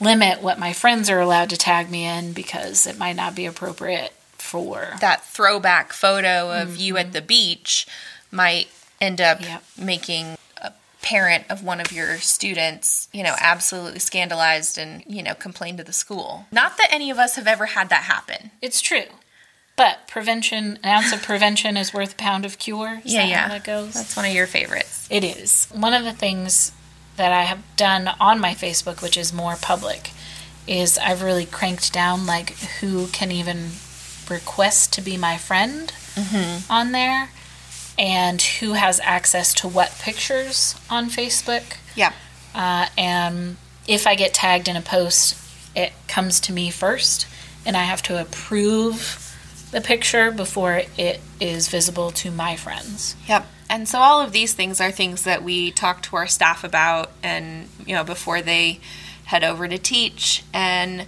limit 0.00 0.42
what 0.42 0.58
my 0.58 0.72
friends 0.72 1.10
are 1.10 1.20
allowed 1.20 1.50
to 1.50 1.56
tag 1.56 1.90
me 1.90 2.06
in 2.06 2.32
because 2.32 2.86
it 2.86 2.98
might 2.98 3.16
not 3.16 3.34
be 3.34 3.44
appropriate 3.44 4.12
for 4.38 4.96
That 5.00 5.24
throwback 5.24 5.92
photo 5.92 6.50
of 6.50 6.76
you 6.76 6.96
at 6.96 7.06
mm-hmm. 7.06 7.12
the 7.12 7.22
beach 7.22 7.86
might 8.30 8.68
end 9.00 9.20
up 9.20 9.40
Yep. 9.40 9.62
making 9.78 10.36
a 10.56 10.72
parent 11.02 11.44
of 11.48 11.62
one 11.62 11.80
of 11.80 11.92
your 11.92 12.18
students, 12.18 13.08
you 13.12 13.22
know, 13.22 13.34
absolutely 13.38 13.98
scandalized 13.98 14.78
and, 14.78 15.02
you 15.06 15.22
know, 15.22 15.34
complain 15.34 15.76
to 15.76 15.84
the 15.84 15.92
school. 15.92 16.46
Not 16.50 16.76
that 16.78 16.88
any 16.90 17.10
of 17.10 17.18
us 17.18 17.36
have 17.36 17.46
ever 17.46 17.66
had 17.66 17.88
that 17.90 18.04
happen. 18.04 18.50
It's 18.60 18.80
true. 18.80 19.04
But 19.80 20.06
prevention, 20.08 20.78
an 20.82 20.90
ounce 20.90 21.10
of 21.10 21.22
prevention 21.22 21.78
is 21.78 21.94
worth 21.94 22.12
a 22.12 22.16
pound 22.16 22.44
of 22.44 22.58
cure. 22.58 23.00
Is 23.02 23.14
Yeah, 23.14 23.22
that 23.22 23.28
yeah. 23.30 23.48
That 23.48 23.64
goes. 23.64 23.94
That's 23.94 24.14
one 24.14 24.26
of 24.26 24.34
your 24.34 24.46
favorites. 24.46 25.08
It 25.08 25.24
is. 25.24 25.68
One 25.72 25.94
of 25.94 26.04
the 26.04 26.12
things 26.12 26.72
that 27.16 27.32
I 27.32 27.44
have 27.44 27.62
done 27.76 28.10
on 28.20 28.40
my 28.40 28.52
Facebook, 28.52 29.00
which 29.00 29.16
is 29.16 29.32
more 29.32 29.56
public, 29.56 30.10
is 30.66 30.98
I've 30.98 31.22
really 31.22 31.46
cranked 31.46 31.94
down 31.94 32.26
like 32.26 32.50
who 32.80 33.06
can 33.06 33.32
even 33.32 33.70
request 34.28 34.92
to 34.92 35.00
be 35.00 35.16
my 35.16 35.38
friend 35.38 35.90
on 36.68 36.92
there 36.92 37.30
and 37.98 38.42
who 38.42 38.74
has 38.74 39.00
access 39.00 39.54
to 39.54 39.68
what 39.68 39.98
pictures 39.98 40.74
on 40.90 41.06
Facebook. 41.06 41.78
Yeah. 41.96 42.12
Uh, 42.54 42.88
and 42.98 43.56
if 43.88 44.06
I 44.06 44.14
get 44.14 44.34
tagged 44.34 44.68
in 44.68 44.76
a 44.76 44.82
post, 44.82 45.38
it 45.74 45.94
comes 46.06 46.38
to 46.40 46.52
me 46.52 46.68
first, 46.68 47.26
and 47.64 47.78
I 47.78 47.84
have 47.84 48.02
to 48.02 48.20
approve 48.20 49.28
the 49.70 49.80
picture 49.80 50.30
before 50.30 50.82
it 50.98 51.20
is 51.40 51.68
visible 51.68 52.10
to 52.10 52.30
my 52.30 52.56
friends. 52.56 53.16
Yep. 53.28 53.46
And 53.68 53.88
so 53.88 54.00
all 54.00 54.20
of 54.20 54.32
these 54.32 54.52
things 54.52 54.80
are 54.80 54.90
things 54.90 55.22
that 55.22 55.42
we 55.44 55.70
talk 55.70 56.02
to 56.04 56.16
our 56.16 56.26
staff 56.26 56.64
about 56.64 57.10
and 57.22 57.68
you 57.86 57.94
know 57.94 58.04
before 58.04 58.42
they 58.42 58.80
head 59.26 59.44
over 59.44 59.68
to 59.68 59.78
teach 59.78 60.42
and 60.52 61.06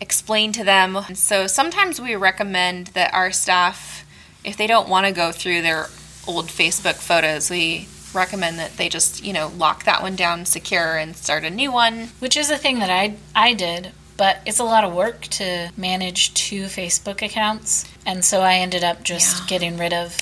explain 0.00 0.52
to 0.52 0.64
them. 0.64 0.96
And 0.96 1.18
So 1.18 1.46
sometimes 1.46 2.00
we 2.00 2.14
recommend 2.16 2.88
that 2.88 3.12
our 3.12 3.30
staff 3.30 4.04
if 4.46 4.56
they 4.56 4.68
don't 4.68 4.88
want 4.88 5.06
to 5.06 5.12
go 5.12 5.32
through 5.32 5.60
their 5.60 5.88
old 6.26 6.46
Facebook 6.46 6.94
photos, 6.94 7.50
we 7.50 7.88
recommend 8.14 8.58
that 8.58 8.76
they 8.76 8.88
just, 8.88 9.22
you 9.22 9.32
know, 9.32 9.52
lock 9.58 9.84
that 9.84 10.00
one 10.00 10.14
down 10.16 10.46
secure 10.46 10.96
and 10.96 11.16
start 11.16 11.44
a 11.44 11.50
new 11.50 11.70
one. 11.72 12.10
which 12.20 12.36
is 12.36 12.48
a 12.48 12.56
thing 12.56 12.78
that 12.78 12.88
I 12.88 13.16
I 13.34 13.52
did, 13.52 13.90
but 14.16 14.40
it's 14.46 14.58
a 14.58 14.64
lot 14.64 14.84
of 14.84 14.94
work 14.94 15.22
to 15.22 15.70
manage 15.76 16.32
two 16.34 16.64
Facebook 16.64 17.22
accounts, 17.22 17.84
and 18.04 18.24
so 18.24 18.40
I 18.40 18.54
ended 18.56 18.82
up 18.84 19.02
just 19.02 19.40
Yeah. 19.42 19.46
getting 19.46 19.76
rid 19.78 19.92
of 19.92 20.16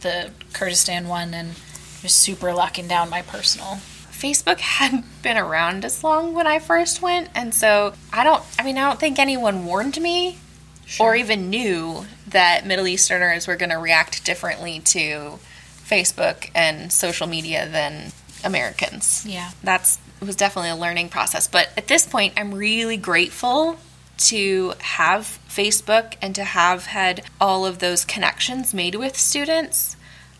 the 0.00 0.30
Kurdistan 0.52 1.08
one 1.08 1.32
and 1.34 1.54
just 2.02 2.18
super 2.18 2.52
locking 2.52 2.86
down 2.88 3.08
my 3.10 3.22
personal. 3.22 3.80
Facebook 4.10 4.60
hadn't 4.60 5.04
been 5.22 5.36
around 5.36 5.84
as 5.84 6.02
long 6.04 6.32
when 6.34 6.46
I 6.46 6.58
first 6.58 7.02
went, 7.02 7.28
and 7.34 7.54
so 7.54 7.94
I 8.12 8.24
don't. 8.24 8.42
I 8.58 8.62
mean, 8.62 8.78
I 8.78 8.86
don't 8.88 9.00
think 9.00 9.18
anyone 9.18 9.64
warned 9.66 10.00
me 10.00 10.38
or 10.98 11.16
even 11.16 11.50
knew 11.50 12.06
that 12.26 12.66
Middle 12.66 12.86
Easterners 12.86 13.46
were 13.46 13.56
going 13.56 13.70
to 13.70 13.76
react 13.78 14.24
differently 14.24 14.80
to 14.80 15.38
Facebook 15.86 16.50
and 16.54 16.92
social 16.92 17.26
media 17.26 17.66
than 17.68 18.12
Americans. 18.44 19.24
Yeah. 19.26 19.50
That's 19.62 19.98
was 20.26 20.36
definitely 20.36 20.70
a 20.70 20.76
learning 20.76 21.08
process. 21.08 21.46
But 21.48 21.70
at 21.76 21.88
this 21.88 22.06
point, 22.06 22.34
I'm 22.36 22.54
really 22.54 22.96
grateful 22.96 23.78
to 24.16 24.74
have 24.78 25.38
Facebook 25.48 26.14
and 26.22 26.34
to 26.34 26.44
have 26.44 26.86
had 26.86 27.24
all 27.40 27.66
of 27.66 27.78
those 27.78 28.04
connections 28.04 28.72
made 28.72 28.94
with 28.94 29.16
students 29.16 29.96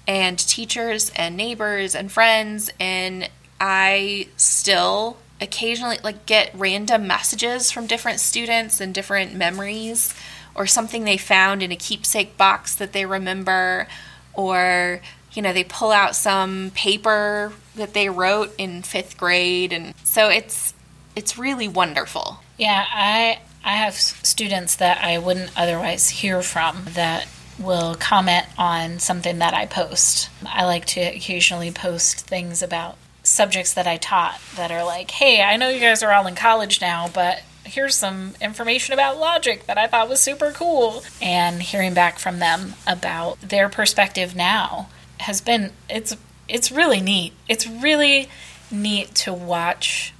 and 0.07 0.38
teachers 0.38 1.11
and 1.16 1.37
neighbors 1.37 1.94
and 1.94 2.12
friends 2.12 2.70
and 2.79 3.29
I 3.61 4.29
still 4.37 5.16
occasionally 5.40 5.99
like 6.05 6.27
get 6.27 6.51
random 6.55 7.07
messages 7.07 7.70
from 7.70 7.87
different 7.87 8.20
students 8.20 8.81
and 8.81 8.94
different 8.94 9.35
memories 9.35 10.14
or 10.55 10.66
something 10.66 11.05
they 11.05 11.16
found 11.16 11.62
in 11.62 11.73
a 11.73 11.77
keepsake 11.77 12.37
box 12.37 12.75
that 12.77 12.92
they 12.92 13.07
remember 13.07 13.88
or 14.35 15.01
you 15.33 15.42
know 15.42 15.53
they 15.53 15.64
pull 15.64 15.90
out 15.90 16.14
some 16.14 16.70
paper 16.75 17.53
that 17.77 17.95
they 17.95 18.09
wrote 18.09 18.55
in 18.59 18.83
5th 18.83 19.17
grade 19.17 19.73
and 19.73 19.95
so 20.05 20.29
it's 20.29 20.75
it's 21.17 21.39
really 21.39 21.69
wonderful. 21.69 22.41
Yeah, 22.59 22.85
I 22.89 23.41
I 23.65 23.77
have 23.77 23.95
students 23.95 24.77
that 24.77 25.03
I 25.03 25.19
wouldn't 25.19 25.51
otherwise 25.57 26.11
hear 26.11 26.43
from 26.43 26.85
that 26.91 27.27
will 27.59 27.95
comment 27.95 28.47
on 28.59 28.99
something 28.99 29.39
that 29.39 29.55
I 29.55 29.67
post. 29.67 30.29
I 30.45 30.65
like 30.65 30.85
to 30.87 31.01
occasionally 31.01 31.71
post 31.71 32.27
things 32.27 32.63
about 32.63 32.97
subjects 33.23 33.73
that 33.75 33.87
I 33.87 33.97
taught 33.97 34.41
that 34.57 34.71
are 34.71 34.85
like, 34.85 35.11
hey, 35.13 35.43
I 35.43 35.57
know 35.57 35.69
you 35.69 35.81
guys 35.81 36.03
are 36.03 36.13
all 36.13 36.27
in 36.27 36.35
college 36.35 36.81
now, 36.81 37.09
but 37.13 37.43
here's 37.65 37.95
some 37.95 38.35
information 38.41 38.93
about 38.93 39.19
logic 39.19 39.67
that 39.67 39.79
I 39.79 39.87
thought 39.87 40.09
was 40.09 40.21
super 40.21 40.51
cool. 40.51 41.03
And 41.23 41.63
hearing 41.63 41.95
back 41.95 42.19
from 42.19 42.39
them 42.39 42.75
about 42.87 43.41
their 43.41 43.69
perspective 43.69 44.37
now 44.37 44.89
has 45.21 45.41
been 45.41 45.73
it's 45.89 46.17
it's 46.48 46.70
really 46.70 47.00
neat. 47.00 47.33
It's 47.48 47.66
really 47.66 48.28
neat 48.70 49.14
to 49.14 49.33
watch 49.33 50.12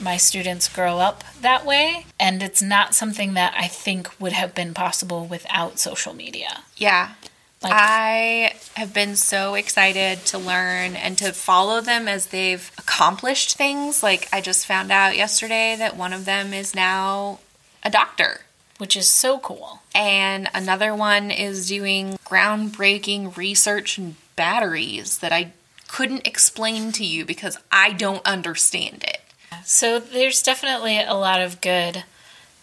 my 0.00 0.16
students 0.16 0.68
grow 0.68 0.98
up 0.98 1.24
that 1.40 1.66
way 1.66 2.06
and 2.20 2.42
it's 2.42 2.62
not 2.62 2.94
something 2.94 3.34
that 3.34 3.52
I 3.56 3.66
think 3.66 4.08
would 4.20 4.32
have 4.32 4.54
been 4.54 4.72
possible 4.72 5.26
without 5.26 5.78
social 5.78 6.14
media. 6.14 6.62
Yeah. 6.76 7.14
Like 7.62 7.72
I 7.74 8.54
have 8.74 8.94
been 8.94 9.16
so 9.16 9.54
excited 9.54 10.24
to 10.26 10.38
learn 10.38 10.94
and 10.94 11.18
to 11.18 11.32
follow 11.32 11.80
them 11.80 12.06
as 12.06 12.26
they've 12.26 12.70
accomplished 12.78 13.56
things. 13.56 14.00
Like, 14.00 14.28
I 14.32 14.40
just 14.40 14.64
found 14.66 14.92
out 14.92 15.16
yesterday 15.16 15.74
that 15.76 15.96
one 15.96 16.12
of 16.12 16.24
them 16.24 16.54
is 16.54 16.74
now 16.74 17.40
a 17.82 17.90
doctor, 17.90 18.42
which 18.78 18.96
is 18.96 19.08
so 19.08 19.38
cool. 19.40 19.80
and 19.92 20.48
another 20.54 20.94
one 20.94 21.32
is 21.32 21.66
doing 21.66 22.16
groundbreaking 22.24 23.36
research 23.36 23.98
in 23.98 24.14
batteries 24.36 25.18
that 25.18 25.32
I 25.32 25.50
couldn't 25.88 26.26
explain 26.26 26.92
to 26.92 27.04
you 27.04 27.24
because 27.24 27.58
I 27.72 27.92
don't 27.92 28.24
understand 28.26 29.02
it. 29.02 29.20
So 29.64 29.98
there's 29.98 30.42
definitely 30.42 31.00
a 31.00 31.14
lot 31.14 31.40
of 31.40 31.60
good 31.60 32.04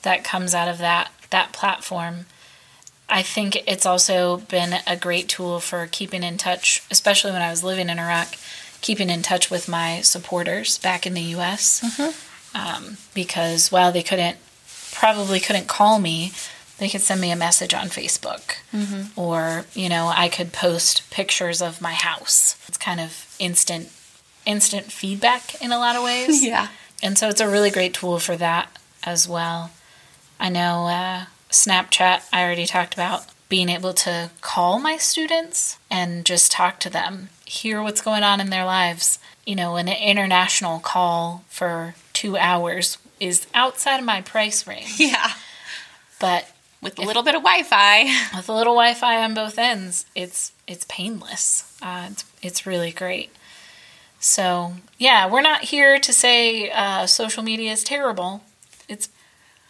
that 0.04 0.24
comes 0.24 0.56
out 0.56 0.68
of 0.68 0.78
that 0.78 1.12
that 1.32 1.52
platform. 1.52 2.28
I 3.10 3.22
think 3.22 3.58
it's 3.68 3.86
also 3.86 4.38
been 4.38 4.76
a 4.88 4.96
great 4.96 5.28
tool 5.28 5.60
for 5.60 5.88
keeping 5.92 6.24
in 6.24 6.38
touch, 6.38 6.84
especially 6.90 7.32
when 7.32 7.42
I 7.42 7.50
was 7.52 7.64
living 7.64 7.90
in 7.90 8.00
Iraq, 8.00 8.36
keeping 8.82 9.10
in 9.10 9.22
touch 9.22 9.52
with 9.52 9.68
my 9.68 10.02
supporters 10.02 10.78
back 10.80 11.06
in 11.06 11.14
the 11.14 11.22
U.S. 11.22 11.84
Um, 12.56 12.98
because 13.14 13.72
while 13.72 13.92
they 13.92 14.02
couldn't, 14.02 14.38
probably 14.92 15.40
couldn't 15.40 15.68
call 15.68 16.00
me, 16.00 16.32
they 16.78 16.90
could 16.90 17.02
send 17.02 17.22
me 17.22 17.32
a 17.32 17.36
message 17.36 17.74
on 17.74 17.88
Facebook, 17.88 18.56
or 19.16 19.66
you 19.74 19.90
know, 19.90 20.12
I 20.14 20.28
could 20.30 20.52
post 20.54 21.10
pictures 21.12 21.62
of 21.62 21.82
my 21.82 21.94
house. 21.94 22.58
It's 22.68 22.78
kind 22.78 23.00
of 23.00 23.36
instant, 23.40 23.90
instant 24.46 24.92
feedback 24.92 25.62
in 25.62 25.72
a 25.72 25.78
lot 25.80 25.96
of 25.96 26.04
ways. 26.12 26.44
Yeah. 26.44 26.68
And 27.04 27.18
so 27.18 27.30
it's 27.30 27.42
a 27.42 27.50
really 27.50 27.70
great 27.72 27.94
tool 27.94 28.20
for 28.20 28.36
that 28.38 28.70
as 29.04 29.28
well. 29.28 29.72
I 30.40 30.50
know 30.50 30.88
uh, 30.88 31.26
Snapchat, 31.50 32.24
I 32.34 32.44
already 32.44 32.66
talked 32.66 32.94
about 32.94 33.26
being 33.48 33.70
able 33.70 33.94
to 33.94 34.32
call 34.42 34.80
my 34.80 34.98
students 34.98 35.78
and 35.90 36.26
just 36.26 36.52
talk 36.52 36.80
to 36.82 36.90
them, 36.90 37.30
hear 37.46 37.82
what's 37.82 38.02
going 38.02 38.24
on 38.24 38.42
in 38.42 38.50
their 38.50 38.66
lives. 38.66 39.20
You 39.46 39.56
know, 39.56 39.76
an 39.76 39.88
international 39.88 40.80
call 40.80 41.44
for 41.48 41.94
two 42.14 42.36
hours 42.38 42.98
is 43.20 43.46
outside 43.54 44.00
of 44.00 44.06
my 44.06 44.22
price 44.22 44.66
range, 44.68 44.96
Yeah. 45.00 45.34
but 46.20 46.50
With 46.86 47.00
a 47.00 47.02
little 47.02 47.24
bit 47.24 47.34
of 47.34 47.42
Wi 47.42 47.64
Fi. 47.64 48.04
with 48.36 48.48
a 48.48 48.54
little 48.54 48.76
Wi-Fi 48.76 49.24
on 49.24 49.34
both 49.34 49.58
ends, 49.58 50.06
it's 50.14 50.52
it's 50.68 50.86
painless. 50.88 51.76
Uh, 51.82 52.10
it's 52.12 52.26
it's 52.44 52.66
really 52.68 52.92
great. 52.92 53.32
So 54.20 54.74
yeah, 55.00 55.28
we're 55.28 55.42
not 55.42 55.64
here 55.64 55.98
to 55.98 56.14
say 56.14 56.70
uh, 56.70 57.08
social 57.08 57.42
media 57.42 57.72
is 57.72 57.84
terrible. 57.84 58.44
It's 58.88 59.10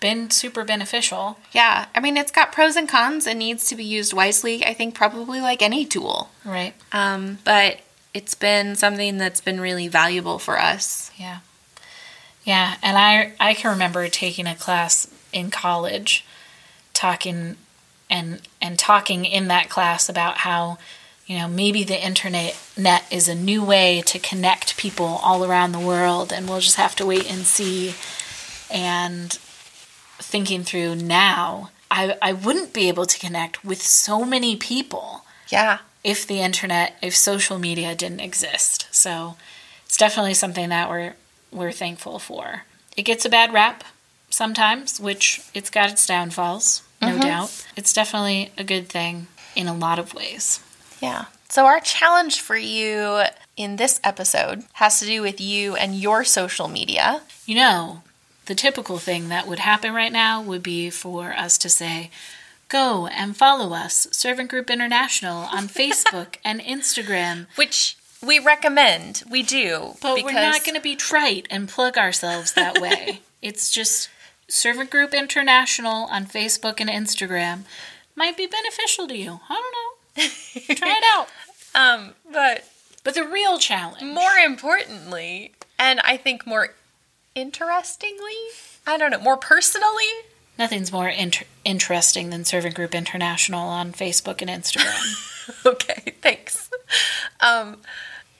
been 0.01 0.29
super 0.29 0.65
beneficial. 0.65 1.39
Yeah. 1.53 1.85
I 1.95 2.01
mean, 2.01 2.17
it's 2.17 2.31
got 2.33 2.51
pros 2.51 2.75
and 2.75 2.89
cons 2.89 3.25
and 3.25 3.39
needs 3.39 3.65
to 3.69 3.77
be 3.77 3.83
used 3.85 4.11
wisely, 4.11 4.65
I 4.65 4.73
think, 4.73 4.93
probably 4.93 5.39
like 5.39 5.61
any 5.61 5.85
tool. 5.85 6.29
Right. 6.43 6.73
Um, 6.91 7.39
but 7.45 7.79
it's 8.13 8.35
been 8.35 8.75
something 8.75 9.17
that's 9.17 9.39
been 9.39 9.61
really 9.61 9.87
valuable 9.87 10.37
for 10.37 10.59
us. 10.59 11.11
Yeah. 11.17 11.39
Yeah, 12.43 12.75
and 12.83 12.97
I 12.97 13.31
I 13.39 13.53
can 13.53 13.71
remember 13.71 14.05
taking 14.09 14.47
a 14.47 14.55
class 14.55 15.07
in 15.31 15.49
college 15.49 16.25
talking 16.95 17.57
and 18.09 18.41
and 18.61 18.79
talking 18.79 19.25
in 19.25 19.47
that 19.49 19.69
class 19.69 20.09
about 20.09 20.39
how 20.39 20.77
you 21.27 21.37
know 21.37 21.47
maybe 21.47 21.83
the 21.83 22.03
internet 22.03 22.55
net 22.77 23.03
is 23.11 23.27
a 23.27 23.35
new 23.35 23.63
way 23.63 24.01
to 24.05 24.17
connect 24.19 24.77
people 24.77 25.19
all 25.23 25.43
around 25.43 25.71
the 25.71 25.79
world 25.79 26.31
and 26.33 26.47
we'll 26.47 26.59
just 26.59 26.75
have 26.77 26.95
to 26.95 27.05
wait 27.05 27.29
and 27.31 27.45
see 27.45 27.93
and 28.71 29.33
thinking 30.19 30.63
through 30.63 30.95
now 30.95 31.69
I 31.91 32.17
I 32.21 32.33
wouldn't 32.33 32.73
be 32.73 32.87
able 32.87 33.05
to 33.05 33.19
connect 33.19 33.63
with 33.63 33.81
so 33.81 34.23
many 34.25 34.55
people 34.55 35.23
Yeah. 35.49 35.79
if 36.03 36.25
the 36.25 36.41
internet, 36.41 36.95
if 37.01 37.15
social 37.15 37.59
media 37.59 37.93
didn't 37.95 38.21
exist. 38.21 38.87
So 38.91 39.35
it's 39.85 39.97
definitely 39.97 40.33
something 40.33 40.69
that 40.69 40.89
we're 40.89 41.13
we're 41.51 41.71
thankful 41.71 42.19
for. 42.19 42.63
It 42.97 43.03
gets 43.03 43.25
a 43.25 43.29
bad 43.29 43.53
rap 43.53 43.83
sometimes, 44.29 44.99
which 44.99 45.41
it's 45.53 45.69
got 45.69 45.91
its 45.91 46.05
downfalls, 46.07 46.81
no 47.05 47.15
uh-huh. 47.15 47.27
doubt. 47.27 47.67
It's 47.75 47.93
definitely 47.93 48.51
a 48.57 48.63
good 48.63 48.87
thing 48.87 49.27
in 49.55 49.67
a 49.67 49.73
lot 49.73 49.99
of 49.99 50.13
ways. 50.13 50.61
Yeah. 51.01 51.25
So, 51.49 51.65
our 51.65 51.79
challenge 51.79 52.41
for 52.41 52.57
you 52.57 53.23
in 53.55 53.77
this 53.77 53.99
episode 54.03 54.63
has 54.73 54.99
to 54.99 55.05
do 55.05 55.21
with 55.21 55.39
you 55.39 55.75
and 55.75 55.95
your 55.95 56.23
social 56.23 56.67
media. 56.67 57.21
You 57.45 57.55
know, 57.55 58.03
the 58.45 58.55
typical 58.55 58.97
thing 58.97 59.29
that 59.29 59.47
would 59.47 59.59
happen 59.59 59.93
right 59.93 60.11
now 60.11 60.41
would 60.41 60.63
be 60.63 60.89
for 60.89 61.33
us 61.33 61.57
to 61.59 61.69
say, 61.69 62.09
Go 62.67 63.07
and 63.07 63.37
follow 63.37 63.73
us, 63.73 64.07
Servant 64.11 64.49
Group 64.49 64.69
International, 64.69 65.43
on 65.51 65.67
Facebook 65.67 66.37
and 66.45 66.59
Instagram. 66.59 67.45
Which 67.55 67.95
we 68.23 68.39
recommend. 68.39 69.23
We 69.29 69.43
do. 69.43 69.95
But 70.01 70.23
we're 70.23 70.31
not 70.31 70.63
going 70.63 70.75
to 70.75 70.81
be 70.81 70.95
trite 70.95 71.47
and 71.51 71.69
plug 71.69 71.97
ourselves 71.97 72.53
that 72.53 72.81
way. 72.81 73.21
it's 73.41 73.69
just 73.69 74.09
Servant 74.47 74.89
Group 74.89 75.13
International 75.13 76.05
on 76.11 76.25
Facebook 76.25 76.79
and 76.79 76.89
Instagram 76.89 77.61
might 78.15 78.37
be 78.37 78.47
beneficial 78.47 79.07
to 79.07 79.17
you. 79.17 79.39
I 79.49 79.61
don't 80.17 80.23
know. 80.23 80.75
Try 80.75 80.97
it 80.97 81.03
out. 81.15 81.27
Um, 81.73 82.13
but 82.31 82.63
But 83.03 83.15
the 83.15 83.23
real 83.25 83.57
challenge. 83.59 84.01
more 84.03 84.35
importantly, 84.45 85.53
and 85.77 85.99
I 86.01 86.17
think 86.17 86.45
more 86.47 86.69
interestingly, 87.33 88.33
I 88.87 88.97
don't 88.97 89.11
know, 89.11 89.19
more 89.19 89.37
personally, 89.37 90.05
Nothing's 90.57 90.89
more 90.89 91.09
inter- 91.09 91.45
interesting 91.65 92.29
than 92.29 92.45
Servant 92.45 92.75
Group 92.75 92.95
International 92.95 93.67
on 93.67 93.91
Facebook 93.91 94.41
and 94.41 94.49
Instagram. 94.49 95.65
okay, 95.65 96.13
thanks. 96.21 96.69
Um, 97.41 97.79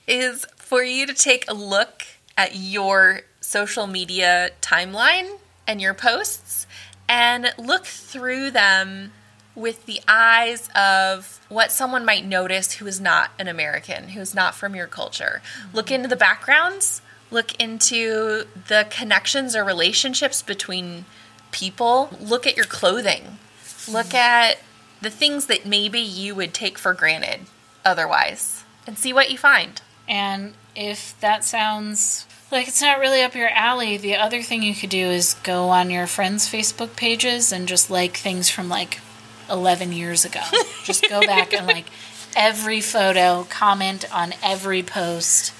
is 0.06 0.46
for 0.56 0.82
you 0.82 1.06
to 1.06 1.12
take 1.12 1.44
a 1.46 1.52
look 1.52 2.04
at 2.38 2.56
your 2.56 3.20
social 3.42 3.86
media 3.86 4.48
timeline 4.62 5.38
and 5.66 5.80
your 5.80 5.94
posts 5.94 6.66
and 7.08 7.52
look 7.58 7.86
through 7.86 8.50
them 8.50 9.12
with 9.54 9.86
the 9.86 10.00
eyes 10.06 10.68
of 10.74 11.40
what 11.48 11.72
someone 11.72 12.04
might 12.04 12.24
notice 12.24 12.74
who 12.74 12.86
is 12.86 13.00
not 13.00 13.30
an 13.38 13.48
American, 13.48 14.08
who 14.10 14.20
is 14.20 14.34
not 14.34 14.54
from 14.54 14.74
your 14.76 14.86
culture. 14.86 15.40
Look 15.72 15.90
into 15.90 16.08
the 16.08 16.16
backgrounds, 16.16 17.00
look 17.30 17.58
into 17.60 18.46
the 18.68 18.86
connections 18.90 19.56
or 19.56 19.64
relationships 19.64 20.42
between 20.42 21.06
people, 21.52 22.10
look 22.20 22.46
at 22.46 22.56
your 22.56 22.66
clothing, 22.66 23.38
look 23.88 24.12
at 24.12 24.58
the 25.00 25.10
things 25.10 25.46
that 25.46 25.64
maybe 25.64 26.00
you 26.00 26.34
would 26.34 26.52
take 26.52 26.76
for 26.76 26.92
granted 26.92 27.40
otherwise, 27.84 28.64
and 28.86 28.98
see 28.98 29.12
what 29.12 29.30
you 29.30 29.38
find. 29.38 29.80
and 30.08 30.54
if 30.76 31.18
that 31.20 31.42
sounds 31.42 32.25
like 32.50 32.68
it's 32.68 32.80
not 32.80 32.98
really 32.98 33.22
up 33.22 33.34
your 33.34 33.48
alley, 33.48 33.96
the 33.96 34.16
other 34.16 34.42
thing 34.42 34.62
you 34.62 34.74
could 34.74 34.90
do 34.90 35.06
is 35.06 35.34
go 35.42 35.68
on 35.70 35.90
your 35.90 36.06
friends' 36.06 36.50
Facebook 36.50 36.96
pages 36.96 37.52
and 37.52 37.66
just 37.66 37.90
like 37.90 38.16
things 38.16 38.48
from 38.48 38.68
like 38.68 39.00
11 39.50 39.92
years 39.92 40.24
ago. 40.24 40.40
just 40.84 41.08
go 41.08 41.20
back 41.26 41.52
and 41.52 41.66
like 41.66 41.86
every 42.36 42.80
photo, 42.80 43.46
comment 43.48 44.04
on 44.14 44.34
every 44.42 44.82
post, 44.82 45.52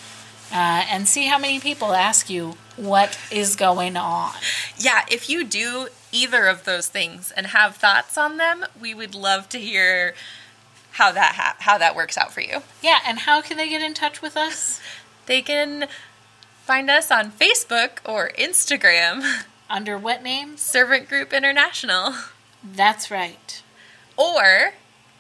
uh, 0.52 0.84
and 0.88 1.08
see 1.08 1.26
how 1.26 1.38
many 1.38 1.58
people 1.58 1.92
ask 1.92 2.30
you 2.30 2.56
what 2.76 3.18
is 3.32 3.56
going 3.56 3.96
on. 3.96 4.32
Yeah, 4.78 5.04
if 5.10 5.28
you 5.28 5.44
do 5.44 5.88
either 6.12 6.46
of 6.46 6.64
those 6.64 6.88
things 6.88 7.32
and 7.32 7.48
have 7.48 7.76
thoughts 7.76 8.16
on 8.16 8.36
them, 8.36 8.64
we 8.80 8.94
would 8.94 9.14
love 9.14 9.48
to 9.50 9.58
hear 9.58 10.14
how 10.92 11.12
that 11.12 11.34
ha- 11.34 11.56
how 11.60 11.76
that 11.78 11.96
works 11.96 12.16
out 12.16 12.32
for 12.32 12.40
you. 12.40 12.62
Yeah, 12.82 13.00
and 13.06 13.20
how 13.20 13.42
can 13.42 13.56
they 13.56 13.68
get 13.68 13.82
in 13.82 13.92
touch 13.92 14.22
with 14.22 14.36
us? 14.36 14.80
They 15.26 15.42
can 15.42 15.88
find 16.66 16.90
us 16.90 17.10
on 17.10 17.30
Facebook 17.32 17.98
or 18.04 18.30
Instagram, 18.38 19.22
Under 19.70 19.98
what 19.98 20.22
name? 20.22 20.56
Servant 20.56 21.08
Group 21.08 21.32
International, 21.32 22.14
That's 22.62 23.10
right. 23.10 23.62
or 24.16 24.74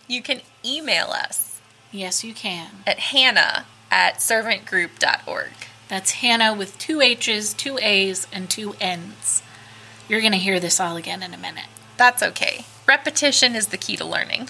you 0.06 0.22
can 0.22 0.40
email 0.64 1.06
us 1.06 1.60
Yes, 1.90 2.22
you 2.22 2.32
can. 2.32 2.68
at 2.86 2.98
hannah 2.98 3.64
at 3.90 4.18
servantgroup.org. 4.18 5.50
That's 5.88 6.10
Hannah 6.12 6.52
with 6.54 6.76
two 6.78 7.00
H's, 7.00 7.54
two 7.54 7.78
A's, 7.80 8.26
and 8.32 8.50
two 8.50 8.74
N's. 8.80 9.42
You're 10.08 10.20
going 10.20 10.32
to 10.32 10.38
hear 10.38 10.58
this 10.58 10.80
all 10.80 10.96
again 10.96 11.22
in 11.22 11.32
a 11.32 11.38
minute. 11.38 11.66
That's 11.96 12.22
okay. 12.24 12.66
Repetition 12.88 13.54
is 13.54 13.68
the 13.68 13.76
key 13.76 13.96
to 13.96 14.04
learning. 14.04 14.48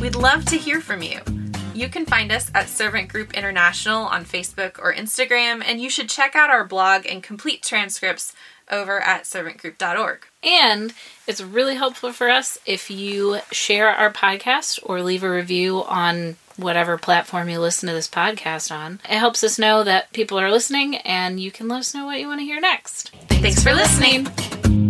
We'd 0.00 0.14
love 0.14 0.44
to 0.46 0.56
hear 0.58 0.82
from 0.82 1.02
you. 1.02 1.20
You 1.74 1.88
can 1.88 2.06
find 2.06 2.30
us 2.30 2.50
at 2.54 2.68
Servant 2.68 3.08
Group 3.08 3.34
International 3.34 4.04
on 4.04 4.24
Facebook 4.24 4.78
or 4.78 4.94
Instagram, 4.94 5.62
and 5.66 5.80
you 5.80 5.90
should 5.90 6.08
check 6.08 6.36
out 6.36 6.48
our 6.48 6.64
blog 6.64 7.04
and 7.04 7.22
complete 7.22 7.62
transcripts 7.62 8.32
over 8.70 9.00
at 9.00 9.24
servantgroup.org. 9.24 10.26
And 10.42 10.94
it's 11.26 11.42
really 11.42 11.74
helpful 11.74 12.12
for 12.12 12.30
us 12.30 12.58
if 12.64 12.90
you 12.90 13.40
share 13.50 13.88
our 13.88 14.12
podcast 14.12 14.78
or 14.84 15.02
leave 15.02 15.22
a 15.22 15.30
review 15.30 15.82
on 15.84 16.36
whatever 16.56 16.96
platform 16.96 17.48
you 17.48 17.58
listen 17.58 17.88
to 17.88 17.94
this 17.94 18.08
podcast 18.08 18.70
on. 18.74 19.00
It 19.04 19.18
helps 19.18 19.42
us 19.42 19.58
know 19.58 19.82
that 19.82 20.12
people 20.12 20.38
are 20.38 20.50
listening 20.50 20.96
and 20.98 21.40
you 21.40 21.50
can 21.50 21.66
let 21.66 21.80
us 21.80 21.94
know 21.94 22.06
what 22.06 22.20
you 22.20 22.28
want 22.28 22.40
to 22.40 22.44
hear 22.46 22.60
next. 22.60 23.10
Thanks 23.28 23.62
for 23.62 23.74
listening. 23.74 24.83